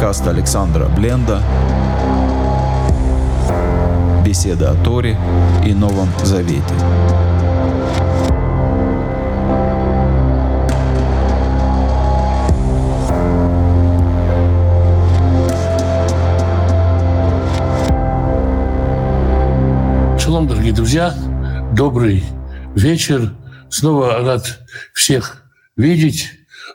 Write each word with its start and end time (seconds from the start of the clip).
Подкаст 0.00 0.26
Александра 0.26 0.86
Бленда. 0.86 1.42
Беседа 4.24 4.70
о 4.70 4.74
Торе 4.82 5.14
и 5.62 5.74
Новом 5.74 6.08
Завете. 6.24 6.62
Шалом, 20.18 20.48
дорогие 20.48 20.72
друзья. 20.72 21.12
Добрый 21.74 22.24
вечер. 22.74 23.34
Снова 23.68 24.20
рад 24.20 24.60
всех 24.94 25.42
видеть. 25.76 26.30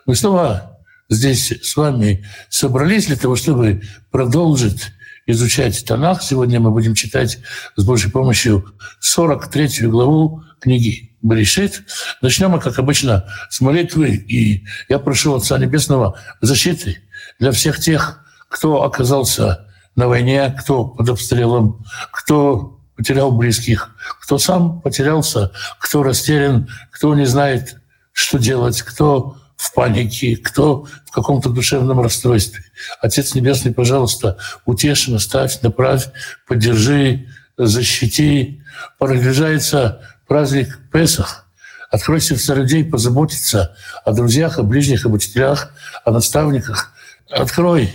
Мы 0.06 0.14
снова 0.14 0.75
здесь 1.08 1.52
с 1.62 1.76
вами 1.76 2.24
собрались 2.48 3.06
для 3.06 3.16
того, 3.16 3.36
чтобы 3.36 3.82
продолжить 4.10 4.92
изучать 5.26 5.84
Танах. 5.84 6.22
Сегодня 6.22 6.60
мы 6.60 6.70
будем 6.70 6.94
читать 6.94 7.38
с 7.76 7.84
Божьей 7.84 8.10
помощью 8.10 8.64
43 9.00 9.86
главу 9.88 10.42
книги 10.60 11.16
Берешит. 11.22 11.82
Начнем 12.22 12.50
мы, 12.50 12.60
как 12.60 12.78
обычно, 12.78 13.28
с 13.50 13.60
молитвы. 13.60 14.14
И 14.14 14.64
я 14.88 14.98
прошу 14.98 15.34
Отца 15.34 15.58
Небесного 15.58 16.18
защиты 16.40 16.98
для 17.40 17.50
всех 17.50 17.78
тех, 17.80 18.24
кто 18.48 18.84
оказался 18.84 19.66
на 19.96 20.08
войне, 20.08 20.54
кто 20.58 20.84
под 20.84 21.08
обстрелом, 21.08 21.84
кто 22.12 22.80
потерял 22.96 23.32
близких, 23.32 23.90
кто 24.20 24.38
сам 24.38 24.80
потерялся, 24.80 25.52
кто 25.78 26.02
растерян, 26.02 26.68
кто 26.90 27.14
не 27.14 27.26
знает, 27.26 27.76
что 28.12 28.38
делать, 28.38 28.80
кто 28.82 29.36
в 29.56 29.72
панике, 29.72 30.36
кто 30.36 30.86
в 31.06 31.10
каком-то 31.10 31.48
душевном 31.48 32.00
расстройстве. 32.00 32.64
Отец 33.00 33.34
Небесный, 33.34 33.72
пожалуйста, 33.72 34.38
утеши, 34.64 35.10
наставь, 35.10 35.60
направь, 35.62 36.08
поддержи, 36.46 37.26
защити. 37.56 38.62
Приближается 38.98 40.02
праздник 40.26 40.78
Песах. 40.92 41.46
Открой 41.90 42.20
сердца 42.20 42.54
людей, 42.54 42.84
позаботиться 42.84 43.76
о 44.04 44.12
друзьях, 44.12 44.58
о 44.58 44.62
ближних, 44.62 45.06
об 45.06 45.12
учителях, 45.12 45.72
о 46.04 46.10
наставниках. 46.10 46.92
Открой 47.30 47.92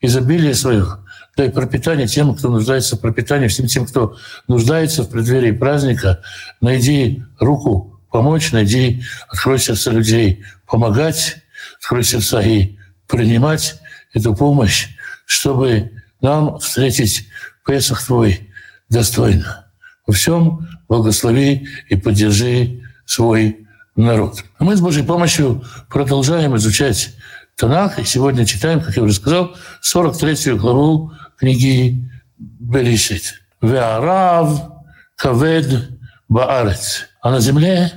изобилие 0.00 0.54
своих 0.54 1.00
дай 1.36 1.50
пропитание 1.50 2.06
тем, 2.06 2.34
кто 2.34 2.50
нуждается 2.50 2.96
в 2.96 3.00
пропитании, 3.00 3.48
всем 3.48 3.66
тем, 3.66 3.86
кто 3.86 4.16
нуждается 4.48 5.02
в 5.02 5.10
преддверии 5.10 5.52
праздника. 5.52 6.20
Найди 6.60 7.22
руку 7.38 8.00
помочь, 8.10 8.52
найди, 8.52 9.02
открой 9.28 9.58
сердца 9.58 9.90
людей 9.90 10.44
помогать, 10.72 11.36
открой 11.78 12.02
сердца 12.02 12.40
и 12.40 12.78
принимать 13.06 13.78
эту 14.14 14.34
помощь, 14.34 14.88
чтобы 15.26 15.92
нам 16.22 16.58
встретить 16.60 17.28
Песах 17.66 18.02
Твой 18.06 18.48
достойно. 18.88 19.66
Во 20.06 20.14
всем 20.14 20.66
благослови 20.88 21.68
и 21.90 21.96
поддержи 21.96 22.80
свой 23.04 23.68
народ. 23.96 24.44
А 24.58 24.64
мы 24.64 24.74
с 24.74 24.80
Божьей 24.80 25.04
помощью 25.04 25.62
продолжаем 25.90 26.56
изучать 26.56 27.14
Танах, 27.54 27.98
и 27.98 28.04
сегодня 28.04 28.46
читаем, 28.46 28.80
как 28.80 28.96
я 28.96 29.02
уже 29.02 29.12
сказал, 29.12 29.54
43 29.82 30.54
главу 30.54 31.12
книги 31.36 32.10
Берешит. 32.38 33.34
«Веарав 33.60 34.72
кавед 35.16 35.90
баарец». 36.30 37.08
А 37.20 37.30
на 37.30 37.40
земле 37.40 37.92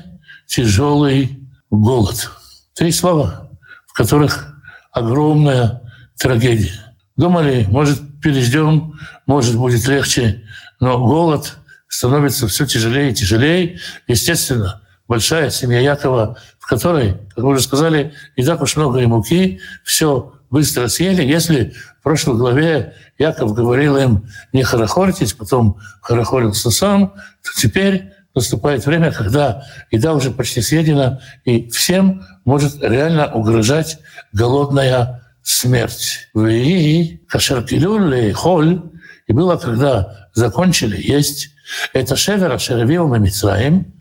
тяжелый 0.46 1.40
голод. 1.72 2.30
Три 2.76 2.92
слова, 2.92 3.50
в 3.88 3.94
которых 3.94 4.54
огромная 4.92 5.82
трагедия. 6.18 6.74
Думали, 7.16 7.66
может, 7.70 8.02
переждем, 8.22 9.00
может, 9.26 9.56
будет 9.56 9.88
легче, 9.88 10.44
но 10.82 11.00
голод 11.00 11.58
становится 11.88 12.50
все 12.50 12.66
тяжелее 12.66 13.12
и 13.12 13.14
тяжелее. 13.14 13.80
Естественно, 14.08 14.82
большая 15.08 15.52
семья 15.52 15.80
Якова, 15.80 16.38
в 16.60 16.68
которой, 16.68 17.14
как 17.34 17.46
вы 17.46 17.52
уже 17.52 17.62
сказали, 17.62 18.14
не 18.36 18.44
так 18.44 18.62
уж 18.62 18.76
много 18.76 19.00
и 19.00 19.06
муки, 19.06 19.62
все 19.86 20.34
быстро 20.50 20.90
съели. 20.90 21.24
Если 21.24 21.74
в 22.00 22.04
прошлой 22.04 22.36
главе 22.36 22.94
Яков 23.18 23.54
говорил 23.54 23.96
им 23.96 24.28
не 24.52 24.64
хорохоритесь, 24.64 25.32
потом 25.32 25.80
хорохорился 26.02 26.72
сам, 26.72 27.14
то 27.42 27.52
теперь 27.56 28.15
наступает 28.36 28.86
время, 28.86 29.12
когда 29.12 29.64
еда 29.90 30.14
уже 30.14 30.30
почти 30.32 30.62
съедена, 30.62 31.22
и 31.46 31.70
всем 31.70 32.26
может 32.44 32.82
реально 32.84 33.34
угрожать 33.34 33.98
голодная 34.34 35.24
смерть. 35.42 36.30
И 36.36 37.22
кашеркилюль 37.30 38.34
холь, 38.34 38.82
и 39.28 39.34
было, 39.34 39.56
когда 39.56 40.30
закончили 40.34 41.02
есть, 41.02 41.50
это 41.94 42.16
шевера 42.16 42.58
шеревил 42.60 43.08
на 43.08 43.16
Мицраим, 43.16 43.94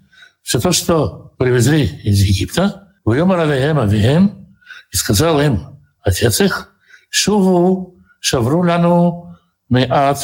все 0.42 0.60
то, 0.60 0.72
что 0.72 1.32
привезли 1.38 1.84
из 1.84 2.20
Египта, 2.22 2.88
в 3.04 3.12
Авием, 3.12 4.46
и 4.92 4.96
сказал 4.96 5.40
им, 5.40 5.78
отец 6.02 6.40
их, 6.40 6.70
шуву 7.08 7.94
шавру 8.20 8.62
лану 8.62 9.36
меат 9.68 10.18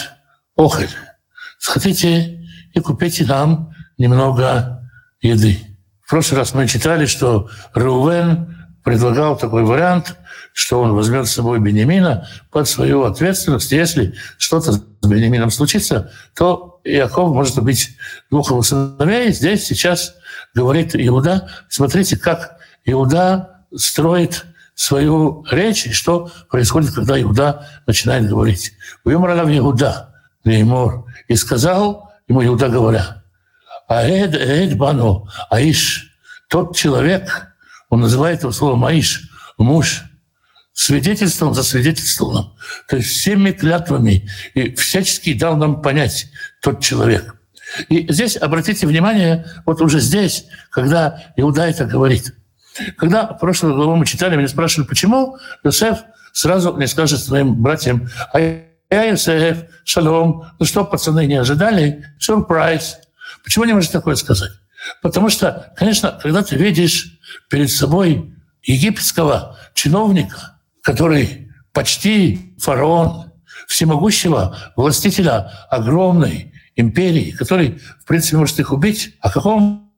охель. 0.57 0.91
Сходите 1.59 2.47
и 2.73 2.81
купите 2.81 3.25
нам 3.27 3.73
немного 4.01 4.91
еды. 5.21 5.59
В 6.03 6.11
прошлый 6.11 6.41
раз 6.41 6.55
мы 6.55 6.67
читали, 6.67 7.05
что 7.05 7.51
Рувен 7.75 8.57
предлагал 8.83 9.37
такой 9.37 9.63
вариант, 9.63 10.17
что 10.55 10.81
он 10.81 10.95
возьмет 10.95 11.29
с 11.29 11.33
собой 11.33 11.61
Бенемина 11.61 12.27
под 12.51 12.67
свою 12.67 13.05
ответственность. 13.05 13.71
Если 13.71 14.15
что-то 14.39 14.73
с 14.73 14.83
Бенемином 15.07 15.51
случится, 15.51 16.11
то 16.35 16.81
Иаков 16.83 17.33
может 17.35 17.59
убить 17.59 17.95
двух 18.31 18.51
его 18.51 18.63
сыновей. 18.63 19.33
Здесь 19.33 19.67
сейчас 19.67 20.15
говорит 20.55 20.97
Иуда, 20.97 21.49
смотрите, 21.69 22.17
как 22.17 22.57
Иуда 22.87 23.67
строит 23.77 24.47
свою 24.75 25.45
речь, 25.51 25.87
и 25.87 25.93
что 25.93 26.33
происходит, 26.49 26.95
когда 26.95 27.21
Иуда 27.21 27.69
начинает 27.87 28.27
говорить. 28.27 28.73
«Вымрала 29.05 29.45
в 29.45 29.59
Иуда, 29.59 30.15
Леймор». 30.45 31.05
И 31.29 31.37
сказал 31.37 32.11
ему 32.27 32.43
Иуда, 32.43 32.71
говоря, 32.71 33.20
«Аэд, 33.91 34.35
Аэд 34.35 34.77
Бану, 34.77 35.29
Аиш». 35.51 36.07
Тот 36.49 36.75
человек, 36.77 37.55
он 37.91 38.01
называет 38.01 38.43
его 38.43 38.53
словом 38.53 38.85
Аиш, 38.85 39.31
муж, 39.59 40.03
свидетельством 40.73 41.55
за 41.55 41.63
свидетельством, 41.63 42.57
то 42.89 42.97
есть 42.97 43.11
всеми 43.11 43.51
клятвами, 43.51 44.29
и 44.55 44.75
всячески 44.75 45.35
дал 45.35 45.57
нам 45.57 45.83
понять 45.83 46.27
тот 46.63 46.81
человек. 46.81 47.35
И 47.89 48.11
здесь 48.13 48.37
обратите 48.37 48.87
внимание, 48.87 49.47
вот 49.67 49.81
уже 49.81 50.01
здесь, 50.01 50.47
когда 50.71 51.33
Иуда 51.37 51.69
это 51.69 51.85
говорит– 51.85 52.35
когда 52.97 53.27
в 53.27 53.39
прошлую 53.39 53.75
главу 53.75 53.97
мы 53.97 54.07
читали, 54.07 54.37
меня 54.37 54.49
спрашивали, 54.49 54.87
почему 54.89 55.37
Йосеф 55.65 55.99
сразу 56.33 56.77
не 56.77 56.87
скажет 56.87 57.21
своим 57.21 57.61
братьям, 57.61 58.09
а 58.33 58.41
я 58.41 59.05
Йосеф, 59.05 59.65
шалом, 59.85 60.45
ну 60.59 60.67
что, 60.67 60.85
пацаны, 60.85 61.27
не 61.27 61.37
ожидали? 61.37 62.05
Сюрприз. 62.19 62.99
Почему 63.51 63.65
не 63.65 63.73
может 63.73 63.91
такое 63.91 64.15
сказать? 64.15 64.53
Потому 65.03 65.29
что, 65.29 65.73
конечно, 65.75 66.17
когда 66.23 66.45
ты 66.45 66.55
видишь 66.55 67.19
перед 67.49 67.69
собой 67.69 68.33
египетского 68.63 69.59
чиновника, 69.75 70.61
который 70.85 71.51
почти 71.73 72.55
фараон, 72.61 73.33
всемогущего 73.67 74.57
властителя 74.77 75.51
огромной 75.69 76.55
империи, 76.77 77.33
который, 77.33 77.81
в 78.01 78.05
принципе, 78.05 78.37
может 78.37 78.61
их 78.61 78.71
убить, 78.71 79.17
о 79.19 79.33
каком 79.33 79.93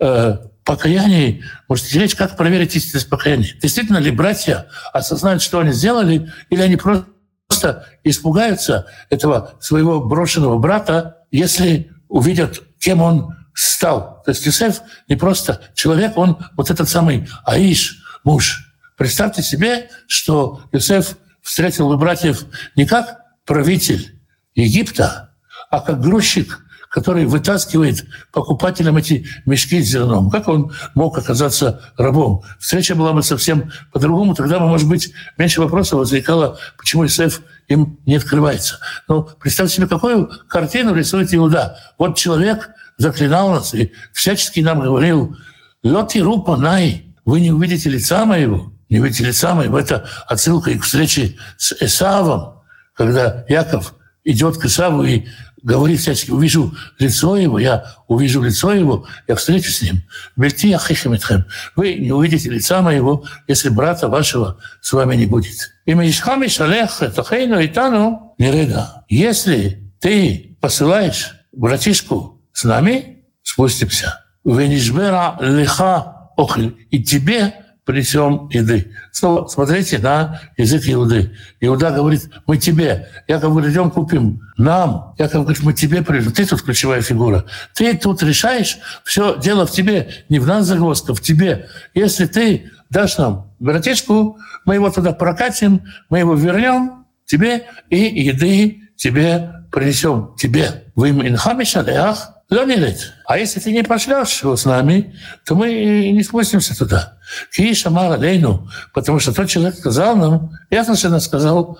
э, 0.00 0.36
покаянии 0.62 1.42
можете 1.66 1.98
речь, 1.98 2.14
как 2.14 2.36
проверить 2.36 2.76
истинность 2.76 3.08
покаяния. 3.08 3.54
Действительно 3.62 3.96
ли 3.96 4.10
братья 4.10 4.66
осознают, 4.92 5.40
что 5.40 5.60
они 5.60 5.72
сделали, 5.72 6.30
или 6.50 6.60
они 6.60 6.76
просто 6.76 7.86
испугаются 8.04 8.84
этого 9.08 9.54
своего 9.60 9.98
брошенного 9.98 10.58
брата, 10.58 11.22
если 11.30 11.90
увидят, 12.10 12.67
кем 12.78 13.02
он 13.02 13.36
стал. 13.54 14.22
То 14.24 14.30
есть 14.30 14.46
Юсеф 14.46 14.80
не 15.08 15.16
просто 15.16 15.60
человек, 15.74 16.16
он 16.16 16.38
вот 16.56 16.70
этот 16.70 16.88
самый 16.88 17.28
Аиш, 17.44 18.02
муж. 18.24 18.74
Представьте 18.96 19.42
себе, 19.42 19.90
что 20.06 20.62
Юсеф 20.72 21.16
встретил 21.42 21.88
бы 21.88 21.96
братьев 21.96 22.44
не 22.76 22.86
как 22.86 23.18
правитель 23.44 24.20
Египта, 24.54 25.34
а 25.70 25.80
как 25.80 26.00
грузчик– 26.00 26.64
который 26.88 27.26
вытаскивает 27.26 28.06
покупателям 28.32 28.96
эти 28.96 29.26
мешки 29.46 29.82
с 29.82 29.88
зерном. 29.88 30.30
Как 30.30 30.48
он 30.48 30.72
мог 30.94 31.18
оказаться 31.18 31.92
рабом? 31.96 32.42
Встреча 32.58 32.94
была 32.94 33.12
бы 33.12 33.22
совсем 33.22 33.70
по-другому. 33.92 34.34
Тогда 34.34 34.58
бы, 34.58 34.66
может 34.66 34.88
быть, 34.88 35.12
меньше 35.36 35.60
вопросов 35.60 35.98
возникало, 35.98 36.58
почему 36.76 37.06
Исаев 37.06 37.42
им 37.68 37.98
не 38.06 38.16
открывается. 38.16 38.78
Но 39.08 39.22
представьте 39.22 39.76
себе, 39.76 39.86
какую 39.86 40.30
картину 40.48 40.94
рисует 40.94 41.32
Иуда. 41.34 41.78
Вот 41.98 42.16
человек 42.16 42.70
заклинал 42.96 43.50
нас 43.50 43.74
и 43.74 43.92
всячески 44.12 44.60
нам 44.60 44.80
говорил, 44.80 45.36
«Лёти 45.82 46.18
рупа 46.18 46.56
най, 46.56 47.14
вы 47.24 47.40
не 47.40 47.52
увидите 47.52 47.88
лица 47.90 48.24
моего». 48.24 48.72
не 48.88 48.98
видите 48.98 49.24
лица 49.24 49.54
моего. 49.54 49.78
Это 49.78 50.08
отсылка 50.26 50.70
и 50.70 50.78
к 50.78 50.84
встрече 50.84 51.36
с 51.56 51.72
Эсавом, 51.80 52.62
когда 52.94 53.44
Яков 53.48 53.94
идет 54.24 54.58
к 54.58 54.64
Исаву 54.64 55.04
и 55.04 55.26
говорит 55.62 56.00
всячески, 56.00 56.30
увижу 56.30 56.74
лицо 56.98 57.36
его, 57.36 57.58
я 57.58 57.94
увижу 58.06 58.42
лицо 58.42 58.72
его, 58.72 59.06
я 59.26 59.34
встречусь 59.34 59.78
с 59.78 59.82
ним. 59.82 60.02
Бельти 60.36 60.72
ахихамитхем. 60.72 61.44
Вы 61.76 61.94
не 61.94 62.12
увидите 62.12 62.48
лица 62.48 62.80
моего, 62.80 63.24
если 63.46 63.68
брата 63.68 64.08
вашего 64.08 64.58
с 64.80 64.92
вами 64.92 65.16
не 65.16 65.26
будет. 65.26 65.72
И 65.88 65.94
Мишхами 65.94 66.48
шалех 66.48 66.98
тахейну 66.98 67.64
итану 67.64 68.34
нереда. 68.36 69.06
Если 69.08 69.90
ты 70.00 70.54
посылаешь 70.60 71.34
братишку 71.50 72.42
с 72.52 72.64
нами, 72.64 73.24
спустимся. 73.42 74.22
Венишбера 74.44 75.38
лиха 75.40 76.30
охль. 76.36 76.72
И 76.90 77.02
тебе 77.02 77.54
принесем 77.86 78.50
еды. 78.52 78.92
Снова 79.12 79.46
смотрите 79.46 79.98
на 79.98 80.42
язык 80.58 80.82
Иуды. 80.88 81.34
Иуда 81.60 81.90
говорит, 81.90 82.28
мы 82.46 82.58
тебе. 82.58 83.08
Яков 83.26 83.52
говорит, 83.52 83.70
идем 83.70 83.90
купим. 83.90 84.42
Нам. 84.58 85.14
Яков 85.16 85.44
говорит, 85.44 85.62
мы 85.62 85.72
тебе 85.72 86.02
придем. 86.02 86.32
Ты 86.32 86.44
тут 86.44 86.60
ключевая 86.60 87.00
фигура. 87.00 87.46
Ты 87.72 87.96
тут 87.96 88.22
решаешь. 88.22 88.76
Все 89.04 89.38
дело 89.38 89.64
в 89.64 89.70
тебе. 89.70 90.10
Не 90.28 90.38
в 90.38 90.46
нас 90.46 90.66
загвоздка, 90.66 91.14
в 91.14 91.22
тебе. 91.22 91.66
Если 91.94 92.26
ты 92.26 92.70
дашь 92.90 93.16
нам 93.16 93.47
братишку, 93.58 94.38
мы 94.64 94.74
его 94.74 94.90
туда 94.90 95.12
прокатим, 95.12 95.82
мы 96.08 96.20
его 96.20 96.34
вернем 96.34 97.06
тебе 97.24 97.66
и 97.90 97.98
еды 97.98 98.82
тебе 98.96 99.52
принесем 99.70 100.34
тебе. 100.36 100.84
Вы 100.94 101.10
инхами 101.10 101.64
шалеах, 101.64 102.38
лет. 102.50 103.14
А 103.26 103.38
если 103.38 103.60
ты 103.60 103.72
не 103.72 103.82
пошлешь 103.82 104.42
его 104.42 104.56
с 104.56 104.64
нами, 104.64 105.14
то 105.44 105.54
мы 105.54 106.10
не 106.10 106.22
спустимся 106.22 106.76
туда. 106.76 107.18
Кииш 107.54 107.86
Амар 107.86 108.12
Алейну, 108.12 108.68
потому 108.94 109.18
что 109.18 109.34
тот 109.34 109.48
человек 109.48 109.76
сказал 109.76 110.16
нам, 110.16 110.50
ясно 110.70 110.94
совершенно 110.94 111.20
сказал, 111.20 111.78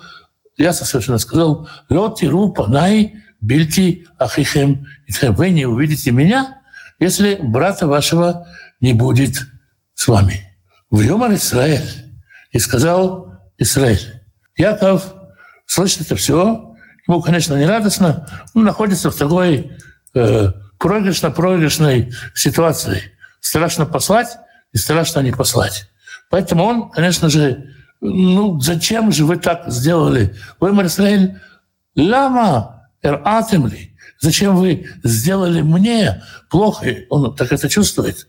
ясно 0.57 0.85
совершенно 0.85 1.17
сказал, 1.17 1.67
Лоти 1.89 2.25
Рупа 2.25 2.67
Най 2.67 3.15
Бильти 3.41 4.05
Ахихем 4.17 4.85
Вы 5.21 5.49
не 5.49 5.65
увидите 5.65 6.11
меня, 6.11 6.59
если 6.99 7.35
брата 7.41 7.87
вашего 7.87 8.47
не 8.79 8.93
будет 8.93 9.47
с 9.95 10.07
вами. 10.07 10.48
В 10.89 11.01
Юмор 11.01 11.33
Израиль. 11.33 11.87
И 12.51 12.59
сказал 12.59 13.33
Израиль. 13.57 14.21
Яков 14.57 15.13
слышит 15.65 16.01
это 16.01 16.15
все. 16.15 16.75
Ему, 17.07 17.21
конечно, 17.21 17.55
не 17.55 17.65
радостно. 17.65 18.27
Он 18.55 18.63
находится 18.63 19.11
в 19.11 19.15
такой 19.15 19.71
э, 20.15 20.51
проигрышно-проигрышной 20.79 22.11
ситуации. 22.33 23.03
Страшно 23.39 23.85
послать, 23.85 24.37
и 24.73 24.77
страшно 24.77 25.19
не 25.21 25.31
послать. 25.31 25.89
Поэтому 26.29 26.63
он, 26.63 26.89
конечно 26.89 27.29
же, 27.29 27.73
ну 28.01 28.59
зачем 28.59 29.11
же 29.11 29.25
вы 29.25 29.37
так 29.37 29.71
сделали? 29.71 30.35
Вы, 30.59 30.69
Израиль, 30.85 31.39
лама 31.95 32.89
эратемли. 33.01 33.95
Зачем 34.19 34.55
вы 34.55 34.87
сделали 35.03 35.61
мне 35.61 36.23
плохо? 36.49 36.87
Он 37.09 37.35
так 37.35 37.51
это 37.51 37.69
чувствует. 37.69 38.27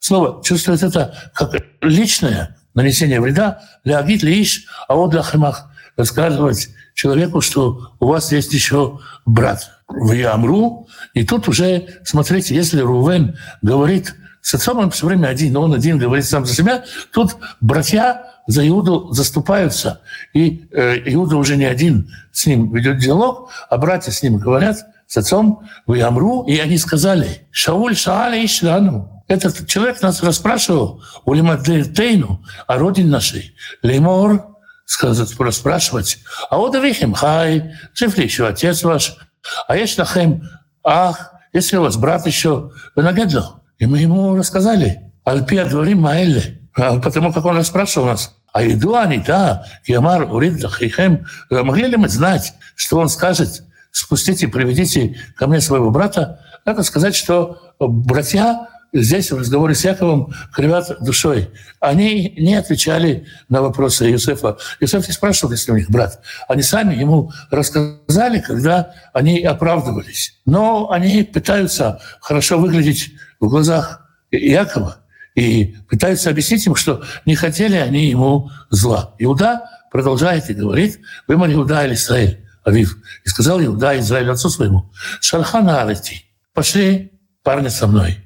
Снова 0.00 0.42
чувствует 0.42 0.82
это 0.82 1.14
как 1.34 1.54
личное 1.80 2.56
нанесение 2.74 3.20
вреда. 3.20 3.60
Леагит 3.84 4.22
лиш, 4.22 4.66
а 4.86 4.94
вот 4.94 5.10
для 5.10 5.22
хемах 5.22 5.70
рассказывать 5.96 6.68
человеку, 6.94 7.40
что 7.40 7.92
у 8.00 8.06
вас 8.06 8.32
есть 8.32 8.52
еще 8.52 9.00
брат. 9.26 9.70
В 9.88 10.12
Ямру. 10.12 10.86
И 11.14 11.24
тут 11.24 11.48
уже, 11.48 12.00
смотрите, 12.04 12.54
если 12.54 12.80
Рувен 12.80 13.38
говорит 13.62 14.14
с 14.40 14.54
отцом 14.54 14.78
он 14.78 14.90
все 14.90 15.06
время 15.06 15.26
один, 15.26 15.52
но 15.52 15.62
он 15.62 15.74
один 15.74 15.98
говорит 15.98 16.24
сам 16.24 16.46
за 16.46 16.54
себя. 16.54 16.84
Тут 17.12 17.36
братья 17.60 18.22
за 18.46 18.66
Иуду 18.66 19.12
заступаются. 19.12 20.00
И 20.32 20.66
э, 20.72 20.96
Иуда 21.12 21.36
уже 21.36 21.56
не 21.56 21.66
один 21.66 22.10
с 22.32 22.46
ним 22.46 22.72
ведет 22.72 22.98
диалог, 22.98 23.50
а 23.68 23.76
братья 23.76 24.10
с 24.10 24.22
ним 24.22 24.38
говорят, 24.38 24.86
с 25.06 25.16
отцом, 25.16 25.68
вы 25.86 26.00
Амру, 26.00 26.44
и 26.44 26.56
они 26.58 26.78
сказали, 26.78 27.46
Шауль 27.50 27.94
Шааля 27.94 28.42
Ишрану. 28.44 29.17
Этот 29.28 29.66
человек 29.66 30.00
нас 30.00 30.22
расспрашивал, 30.22 31.02
у 31.26 31.34
Лимадтейну, 31.34 32.42
о 32.66 32.78
родине 32.78 33.10
нашей. 33.10 33.54
Леймор, 33.82 34.56
сказать, 34.86 35.38
расспрашивать, 35.38 36.18
а 36.48 36.56
вот 36.56 36.74
Вихим, 36.74 37.12
хай, 37.12 37.74
жив 37.92 38.16
ли 38.16 38.24
еще 38.24 38.46
отец 38.46 38.82
ваш? 38.82 39.18
А 39.66 39.76
есть 39.76 39.98
Лахем, 39.98 40.48
ах, 40.82 41.32
если 41.52 41.76
у 41.76 41.82
вас 41.82 41.96
брат 41.96 42.26
еще, 42.26 42.72
нагадал. 42.96 43.62
И 43.78 43.84
мы 43.84 43.98
ему 43.98 44.34
рассказали, 44.34 45.12
Альпия 45.24 45.66
говорим 45.66 46.00
Маэле, 46.00 46.62
потому 46.74 47.32
как 47.32 47.44
он 47.44 47.58
расспрашивал 47.58 48.06
нас, 48.06 48.34
а 48.54 48.66
иду 48.66 48.94
они, 48.94 49.18
да, 49.18 49.66
Ямар, 49.86 50.22
Урид, 50.32 50.64
Хейхем, 50.72 51.26
могли 51.50 51.86
ли 51.86 51.96
мы 51.98 52.08
знать, 52.08 52.54
что 52.76 52.98
он 52.98 53.10
скажет, 53.10 53.62
спустите, 53.90 54.48
приведите 54.48 55.18
ко 55.36 55.46
мне 55.46 55.60
своего 55.60 55.90
брата, 55.90 56.40
надо 56.64 56.82
сказать, 56.82 57.14
что 57.14 57.74
братья 57.78 58.68
здесь 58.92 59.30
в 59.30 59.38
разговоре 59.38 59.74
с 59.74 59.84
Яковом 59.84 60.32
кривят 60.52 60.96
душой. 61.00 61.50
Они 61.80 62.34
не 62.38 62.54
отвечали 62.54 63.26
на 63.48 63.62
вопросы 63.62 64.04
Юсефа. 64.06 64.58
Юсеф 64.80 65.06
не 65.06 65.12
спрашивал, 65.12 65.52
если 65.52 65.72
у 65.72 65.76
них 65.76 65.90
брат. 65.90 66.20
Они 66.48 66.62
сами 66.62 66.94
ему 66.94 67.32
рассказали, 67.50 68.40
когда 68.40 68.92
они 69.12 69.42
оправдывались. 69.42 70.38
Но 70.46 70.90
они 70.90 71.22
пытаются 71.22 72.00
хорошо 72.20 72.58
выглядеть 72.58 73.12
в 73.40 73.48
глазах 73.48 74.08
Якова 74.30 74.98
и 75.34 75.76
пытаются 75.88 76.30
объяснить 76.30 76.66
им, 76.66 76.74
что 76.74 77.02
не 77.24 77.34
хотели 77.36 77.76
они 77.76 78.06
ему 78.06 78.50
зла. 78.70 79.14
Иуда 79.18 79.68
продолжает 79.90 80.50
и 80.50 80.54
говорит, 80.54 81.00
«Вы 81.26 81.36
мой 81.36 81.52
Иуда 81.54 81.84
или 81.86 81.94
Израиль, 81.94 82.44
Авив». 82.64 82.96
И 83.24 83.28
сказал 83.28 83.62
Иуда 83.62 83.98
Израиль 84.00 84.30
отцу 84.30 84.50
своему, 84.50 84.90
«Шархана 85.20 85.80
Алати, 85.82 86.24
пошли 86.54 87.12
парни 87.42 87.68
со 87.68 87.86
мной, 87.86 88.18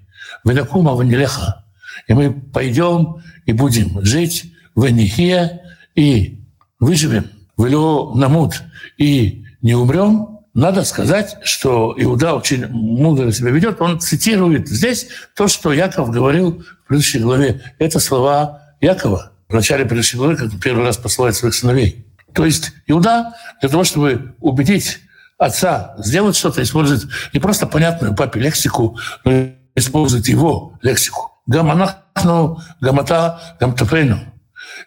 Венакума 0.45 0.93
Ванилеха, 0.93 1.65
и 2.07 2.15
мы 2.15 2.33
пойдем 2.33 3.23
и 3.47 3.53
будем 3.53 4.05
жить 4.05 4.53
в 4.75 4.89
Энихе 4.89 5.61
и 5.95 6.41
выживем, 6.81 7.31
в 7.57 7.67
Илю 7.67 8.15
Намут, 8.15 8.63
и 8.99 9.45
не 9.61 9.75
умрем, 9.75 10.41
надо 10.55 10.85
сказать, 10.85 11.37
что 11.45 11.95
Иуда 11.97 12.35
очень 12.35 12.67
мудро 12.67 13.31
себя 13.33 13.51
ведет. 13.51 13.81
Он 13.81 14.01
цитирует 14.01 14.69
здесь 14.69 15.09
то, 15.35 15.49
что 15.49 15.73
Яков 15.73 16.11
говорил 16.11 16.63
в 16.85 16.89
предыдущей 16.89 17.21
главе. 17.21 17.63
Это 17.79 17.99
слова 18.01 18.75
Якова 18.81 19.33
в 19.49 19.55
начале 19.55 19.85
предыдущей 19.85 20.19
главы, 20.19 20.37
как 20.37 20.51
первый 20.61 20.85
раз 20.85 20.99
посылает 20.99 21.37
своих 21.37 21.55
сыновей. 21.55 22.07
То 22.35 22.45
есть 22.45 22.73
Иуда 22.87 23.35
для 23.61 23.71
того, 23.71 23.85
чтобы 23.85 24.35
убедить 24.41 24.99
отца 25.39 25.95
сделать 25.99 26.37
что-то, 26.37 26.63
использует 26.63 27.07
не 27.33 27.41
просто 27.41 27.67
понятную 27.67 28.15
папе 28.15 28.41
лексику, 28.41 28.99
но 29.25 29.49
использует 29.75 30.29
его 30.29 30.79
лексику. 30.83 31.33
Гаманахну, 31.47 32.61
гамата, 32.81 33.57
гамтапейну. 33.61 34.21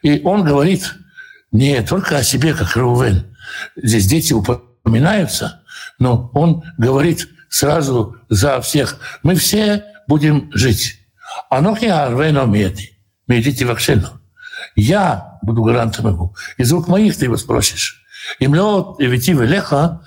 И 0.02 0.22
он 0.24 0.44
говорит 0.44 0.94
не 1.52 1.82
только 1.82 2.18
о 2.18 2.24
себе, 2.24 2.54
как 2.54 2.76
Рувен. 2.76 3.36
Здесь 3.76 4.08
дети 4.08 4.34
упоминаются, 4.34 5.62
но 6.00 6.30
он 6.34 6.64
говорит 6.78 7.28
сразу 7.50 8.18
за 8.30 8.62
всех. 8.62 8.98
Мы 9.24 9.36
все 9.36 9.86
будем 10.08 10.52
жить. 10.54 11.00
Анохи 11.50 11.86
арвено 11.86 12.46
меди. 12.46 12.98
Медите 13.28 13.66
вакшену. 13.66 14.22
Я 14.76 15.40
буду 15.42 15.64
гарантом 15.64 16.08
ему. 16.08 16.36
Из 16.58 16.72
рук 16.72 16.88
моих 16.88 17.18
ты 17.18 17.26
его 17.26 17.38
спросишь. 17.38 18.04
И 18.40 18.48
млет 18.48 19.00
и 19.00 19.08
леха, 19.08 20.02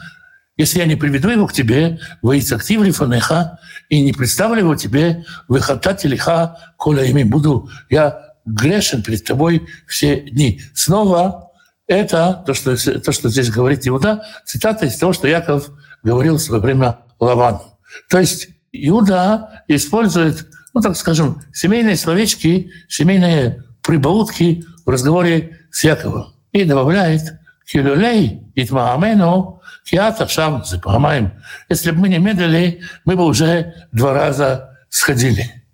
если 0.57 0.81
я 0.81 0.87
не 0.87 0.97
приведу 0.97 1.29
его 1.29 1.47
к 1.47 1.53
тебе, 1.53 2.01
воицактив 2.21 2.97
фанеха, 2.97 3.59
и 3.89 4.01
не 4.01 4.13
представлю 4.13 4.75
тебе, 4.75 5.25
выхатать 5.49 6.05
лиха, 6.05 6.57
коля 6.77 7.05
ими 7.05 7.23
буду, 7.23 7.71
я 7.89 8.35
грешен 8.45 9.03
перед 9.03 9.25
тобой 9.25 9.67
все 9.87 10.21
дни. 10.21 10.61
Снова 10.75 11.51
это 11.87 12.43
то, 12.47 12.55
что, 12.55 12.77
то, 13.01 13.13
что 13.13 13.29
здесь 13.29 13.51
говорит 13.51 13.87
Иуда, 13.89 14.23
цитата 14.45 14.87
из 14.87 14.97
того, 14.97 15.13
что 15.13 15.27
Яков 15.27 15.71
говорил 16.03 16.37
в 16.37 16.43
свое 16.43 16.61
время 16.61 16.99
Лавану. 17.19 17.63
То 18.11 18.19
есть 18.19 18.49
Иуда 18.73 19.65
использует, 19.69 20.47
ну 20.75 20.81
так 20.81 20.97
скажем, 20.97 21.43
семейные 21.53 21.97
словечки, 21.97 22.71
семейные 22.89 23.65
прибаутки 23.83 24.65
в 24.85 24.91
разговоре 24.91 25.59
с 25.71 25.85
Яковом. 25.85 26.35
И 26.53 26.65
добавляет 26.65 27.39
«Килюлей 27.71 28.51
итмаамену 28.55 29.58
киата 29.89 30.29
шам 30.29 30.65
запамаем». 30.65 31.33
Если 31.69 31.91
бы 31.91 31.99
мы 32.01 32.09
не 32.09 32.19
медлили, 32.19 32.83
мы 33.05 33.17
бы 33.17 33.25
уже 33.25 33.75
два 33.93 34.13
раза 34.13 34.77
сходили. 34.89 35.65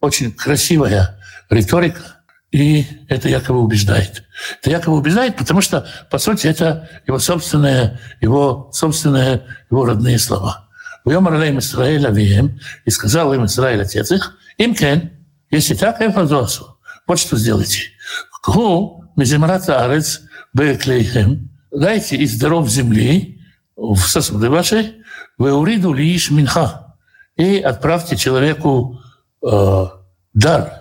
Очень 0.00 0.32
красивая 0.32 1.18
риторика– 1.50 2.00
и 2.52 2.86
это 3.08 3.30
якобы 3.30 3.60
убеждает. 3.60 4.24
Это 4.60 4.70
якобы 4.70 4.98
убеждает, 4.98 5.36
потому 5.36 5.62
что, 5.62 5.86
по 6.10 6.18
сути, 6.18 6.46
это 6.46 6.88
его 7.06 7.18
собственные, 7.18 7.98
его 8.20 8.70
собственные, 8.72 9.42
его 9.70 9.86
родные 9.86 10.18
слова. 10.18 10.68
«Вьомар 11.04 11.34
алейм 11.34 11.58
Исраэль 11.58 12.06
авием» 12.06 12.60
и 12.84 12.90
сказал 12.90 13.32
им 13.32 13.46
Израиль, 13.46 13.80
отец 13.80 14.12
их, 14.12 14.36
«Им 14.58 14.74
кен, 14.74 15.10
если 15.50 15.74
так, 15.74 16.00
я 16.00 16.10
продолжу. 16.10 16.78
Вот 17.06 17.18
что 17.18 17.36
сделайте. 17.36 17.80
Гу, 18.44 19.02
меземрата 19.16 19.84
арец, 19.84 20.20
беклейхем, 20.52 21.50
дайте 21.72 22.16
из 22.16 22.38
даров 22.38 22.68
земли 22.68 23.41
в 23.76 23.98
сосуды 23.98 24.50
ваши, 24.50 24.96
вы 25.38 25.52
уриду 25.52 25.92
лишь 25.92 26.30
минха, 26.30 26.96
и 27.36 27.58
отправьте 27.58 28.16
человеку 28.16 29.00
э, 29.44 29.86
дар. 30.34 30.78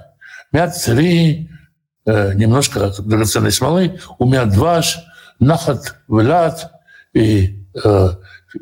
Мят 0.52 0.76
цари, 0.76 1.50
э, 2.06 2.34
немножко 2.34 2.94
драгоценной 3.00 3.52
смолы, 3.52 4.00
умят 4.18 4.50
дваш, 4.50 5.00
нахат, 5.40 5.96
велат, 6.08 6.72
и 7.14 7.66
э, 7.84 8.10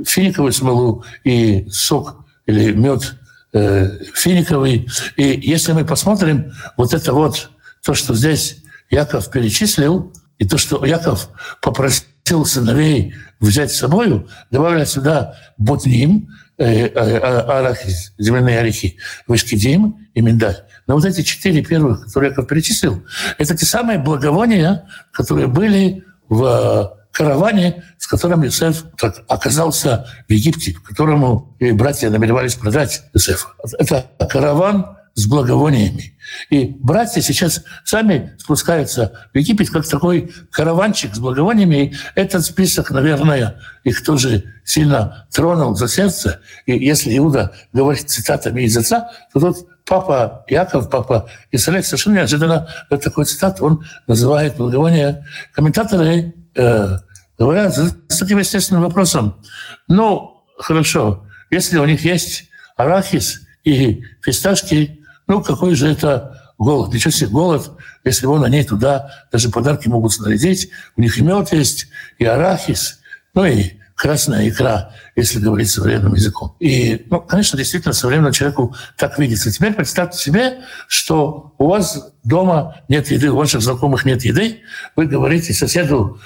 финиковую 0.06 0.54
смолу, 0.54 1.04
и 1.24 1.68
сок 1.70 2.26
или 2.46 2.72
мед 2.74 3.16
э, 3.54 4.04
финиковый. 4.14 4.88
И 5.18 5.40
если 5.42 5.74
мы 5.74 5.86
посмотрим 5.86 6.52
вот 6.78 6.94
это 6.94 7.14
вот, 7.14 7.50
то, 7.84 7.94
что 7.94 8.14
здесь 8.14 8.58
Яков 8.90 9.32
перечислил, 9.32 10.14
и 10.38 10.48
то, 10.48 10.58
что 10.58 10.86
Яков 10.86 11.30
попросил 11.62 12.46
сыновей 12.46 13.14
взять 13.40 13.72
с 13.72 13.78
собой, 13.78 14.28
добавляя 14.52 14.86
сюда 14.86 15.36
ботним, 15.58 16.30
э, 16.58 16.88
э, 16.88 17.18
арахис, 17.18 18.14
земляные 18.18 18.60
орехи, 18.60 18.98
вышкидим 19.28 20.10
и 20.14 20.22
миндаль. 20.22 20.58
Но 20.88 20.96
вот 20.96 21.06
эти 21.06 21.22
четыре 21.22 21.64
первых, 21.64 22.06
которые 22.06 22.32
Яков 22.32 22.48
перечислил, 22.48 23.04
это 23.38 23.56
те 23.56 23.66
самые 23.66 24.00
благовония, 24.00 24.88
которые 25.12 25.48
были 25.48 26.04
в 26.28 26.98
караване, 27.12 27.84
с 27.98 28.08
которым 28.08 28.46
Иосиф 28.46 28.86
так, 28.98 29.24
оказался 29.28 30.08
в 30.28 30.32
Египте, 30.32 30.74
которому 30.74 31.56
и 31.60 31.72
братья 31.72 32.10
намеревались 32.10 32.56
продать 32.56 33.04
Иосифа. 33.14 33.50
Это 33.78 34.10
караван 34.30 34.98
с 35.20 35.28
благовониями. 35.28 36.18
И 36.50 36.66
братья 36.66 37.22
сейчас 37.22 37.64
сами 37.84 38.36
спускаются 38.40 39.28
в 39.34 39.38
Египет 39.38 39.70
как 39.70 39.88
такой 39.88 40.32
караванчик 40.52 41.14
с 41.14 41.20
благовониями. 41.20 41.76
И 41.76 41.96
этот 42.16 42.46
список, 42.46 42.92
наверное, 42.92 43.60
их 43.84 44.04
тоже 44.04 44.46
сильно 44.64 45.28
тронул 45.32 45.76
за 45.76 45.88
сердце. 45.88 46.40
И 46.66 46.74
если 46.74 47.18
Иуда 47.18 47.52
говорит 47.74 48.10
цитатами 48.10 48.62
из 48.62 48.78
отца, 48.78 49.12
то 49.34 49.40
тут 49.40 49.68
папа 49.86 50.46
Яков, 50.48 50.90
папа 50.90 51.30
Исраиль 51.52 51.84
совершенно 51.84 52.16
неожиданно 52.16 52.68
такой 52.90 53.26
цитат 53.26 53.62
он 53.62 53.86
называет 54.08 54.56
благовония. 54.56 55.26
Комментаторы 55.54 56.34
э, 56.56 56.98
говорят 57.38 57.76
с 57.76 58.18
таким 58.18 58.38
естественным 58.38 58.84
вопросом. 58.84 59.42
Ну, 59.88 60.46
хорошо, 60.58 61.26
если 61.50 61.78
у 61.78 61.86
них 61.86 62.06
есть 62.06 62.46
арахис 62.78 63.42
и 63.64 64.04
фисташки, 64.24 64.99
ну, 65.30 65.44
какой 65.44 65.76
же 65.76 65.88
это 65.88 66.54
голод? 66.58 66.94
Ничего 66.94 67.12
себе 67.12 67.30
голод, 67.30 67.72
если 68.04 68.26
вон 68.26 68.44
они 68.44 68.64
туда 68.64 69.12
даже 69.32 69.50
подарки 69.50 69.88
могут 69.88 70.12
снарядить. 70.12 70.70
У 70.98 71.02
них 71.02 71.18
и 71.18 71.22
мед 71.22 71.54
есть, 71.54 71.88
и 72.18 72.26
арахис, 72.26 73.00
ну 73.36 73.46
и 73.46 73.74
красная 73.94 74.50
икра, 74.50 74.92
если 75.16 75.40
говорить 75.40 75.70
современным 75.70 76.16
языком. 76.16 76.56
И, 76.60 77.06
ну, 77.12 77.22
конечно, 77.22 77.58
действительно, 77.58 77.94
современному 77.94 78.34
человеку 78.34 78.74
так 78.98 79.20
видится. 79.20 79.52
Теперь 79.52 79.74
представьте 79.74 80.18
себе, 80.18 80.62
что 80.88 81.54
у 81.58 81.68
вас 81.68 82.12
дома 82.24 82.82
нет 82.88 83.12
еды, 83.12 83.30
у 83.30 83.36
ваших 83.36 83.62
знакомых 83.62 84.06
нет 84.06 84.24
еды, 84.24 84.62
вы 84.96 85.06
говорите 85.06 85.54
соседу, 85.54 86.20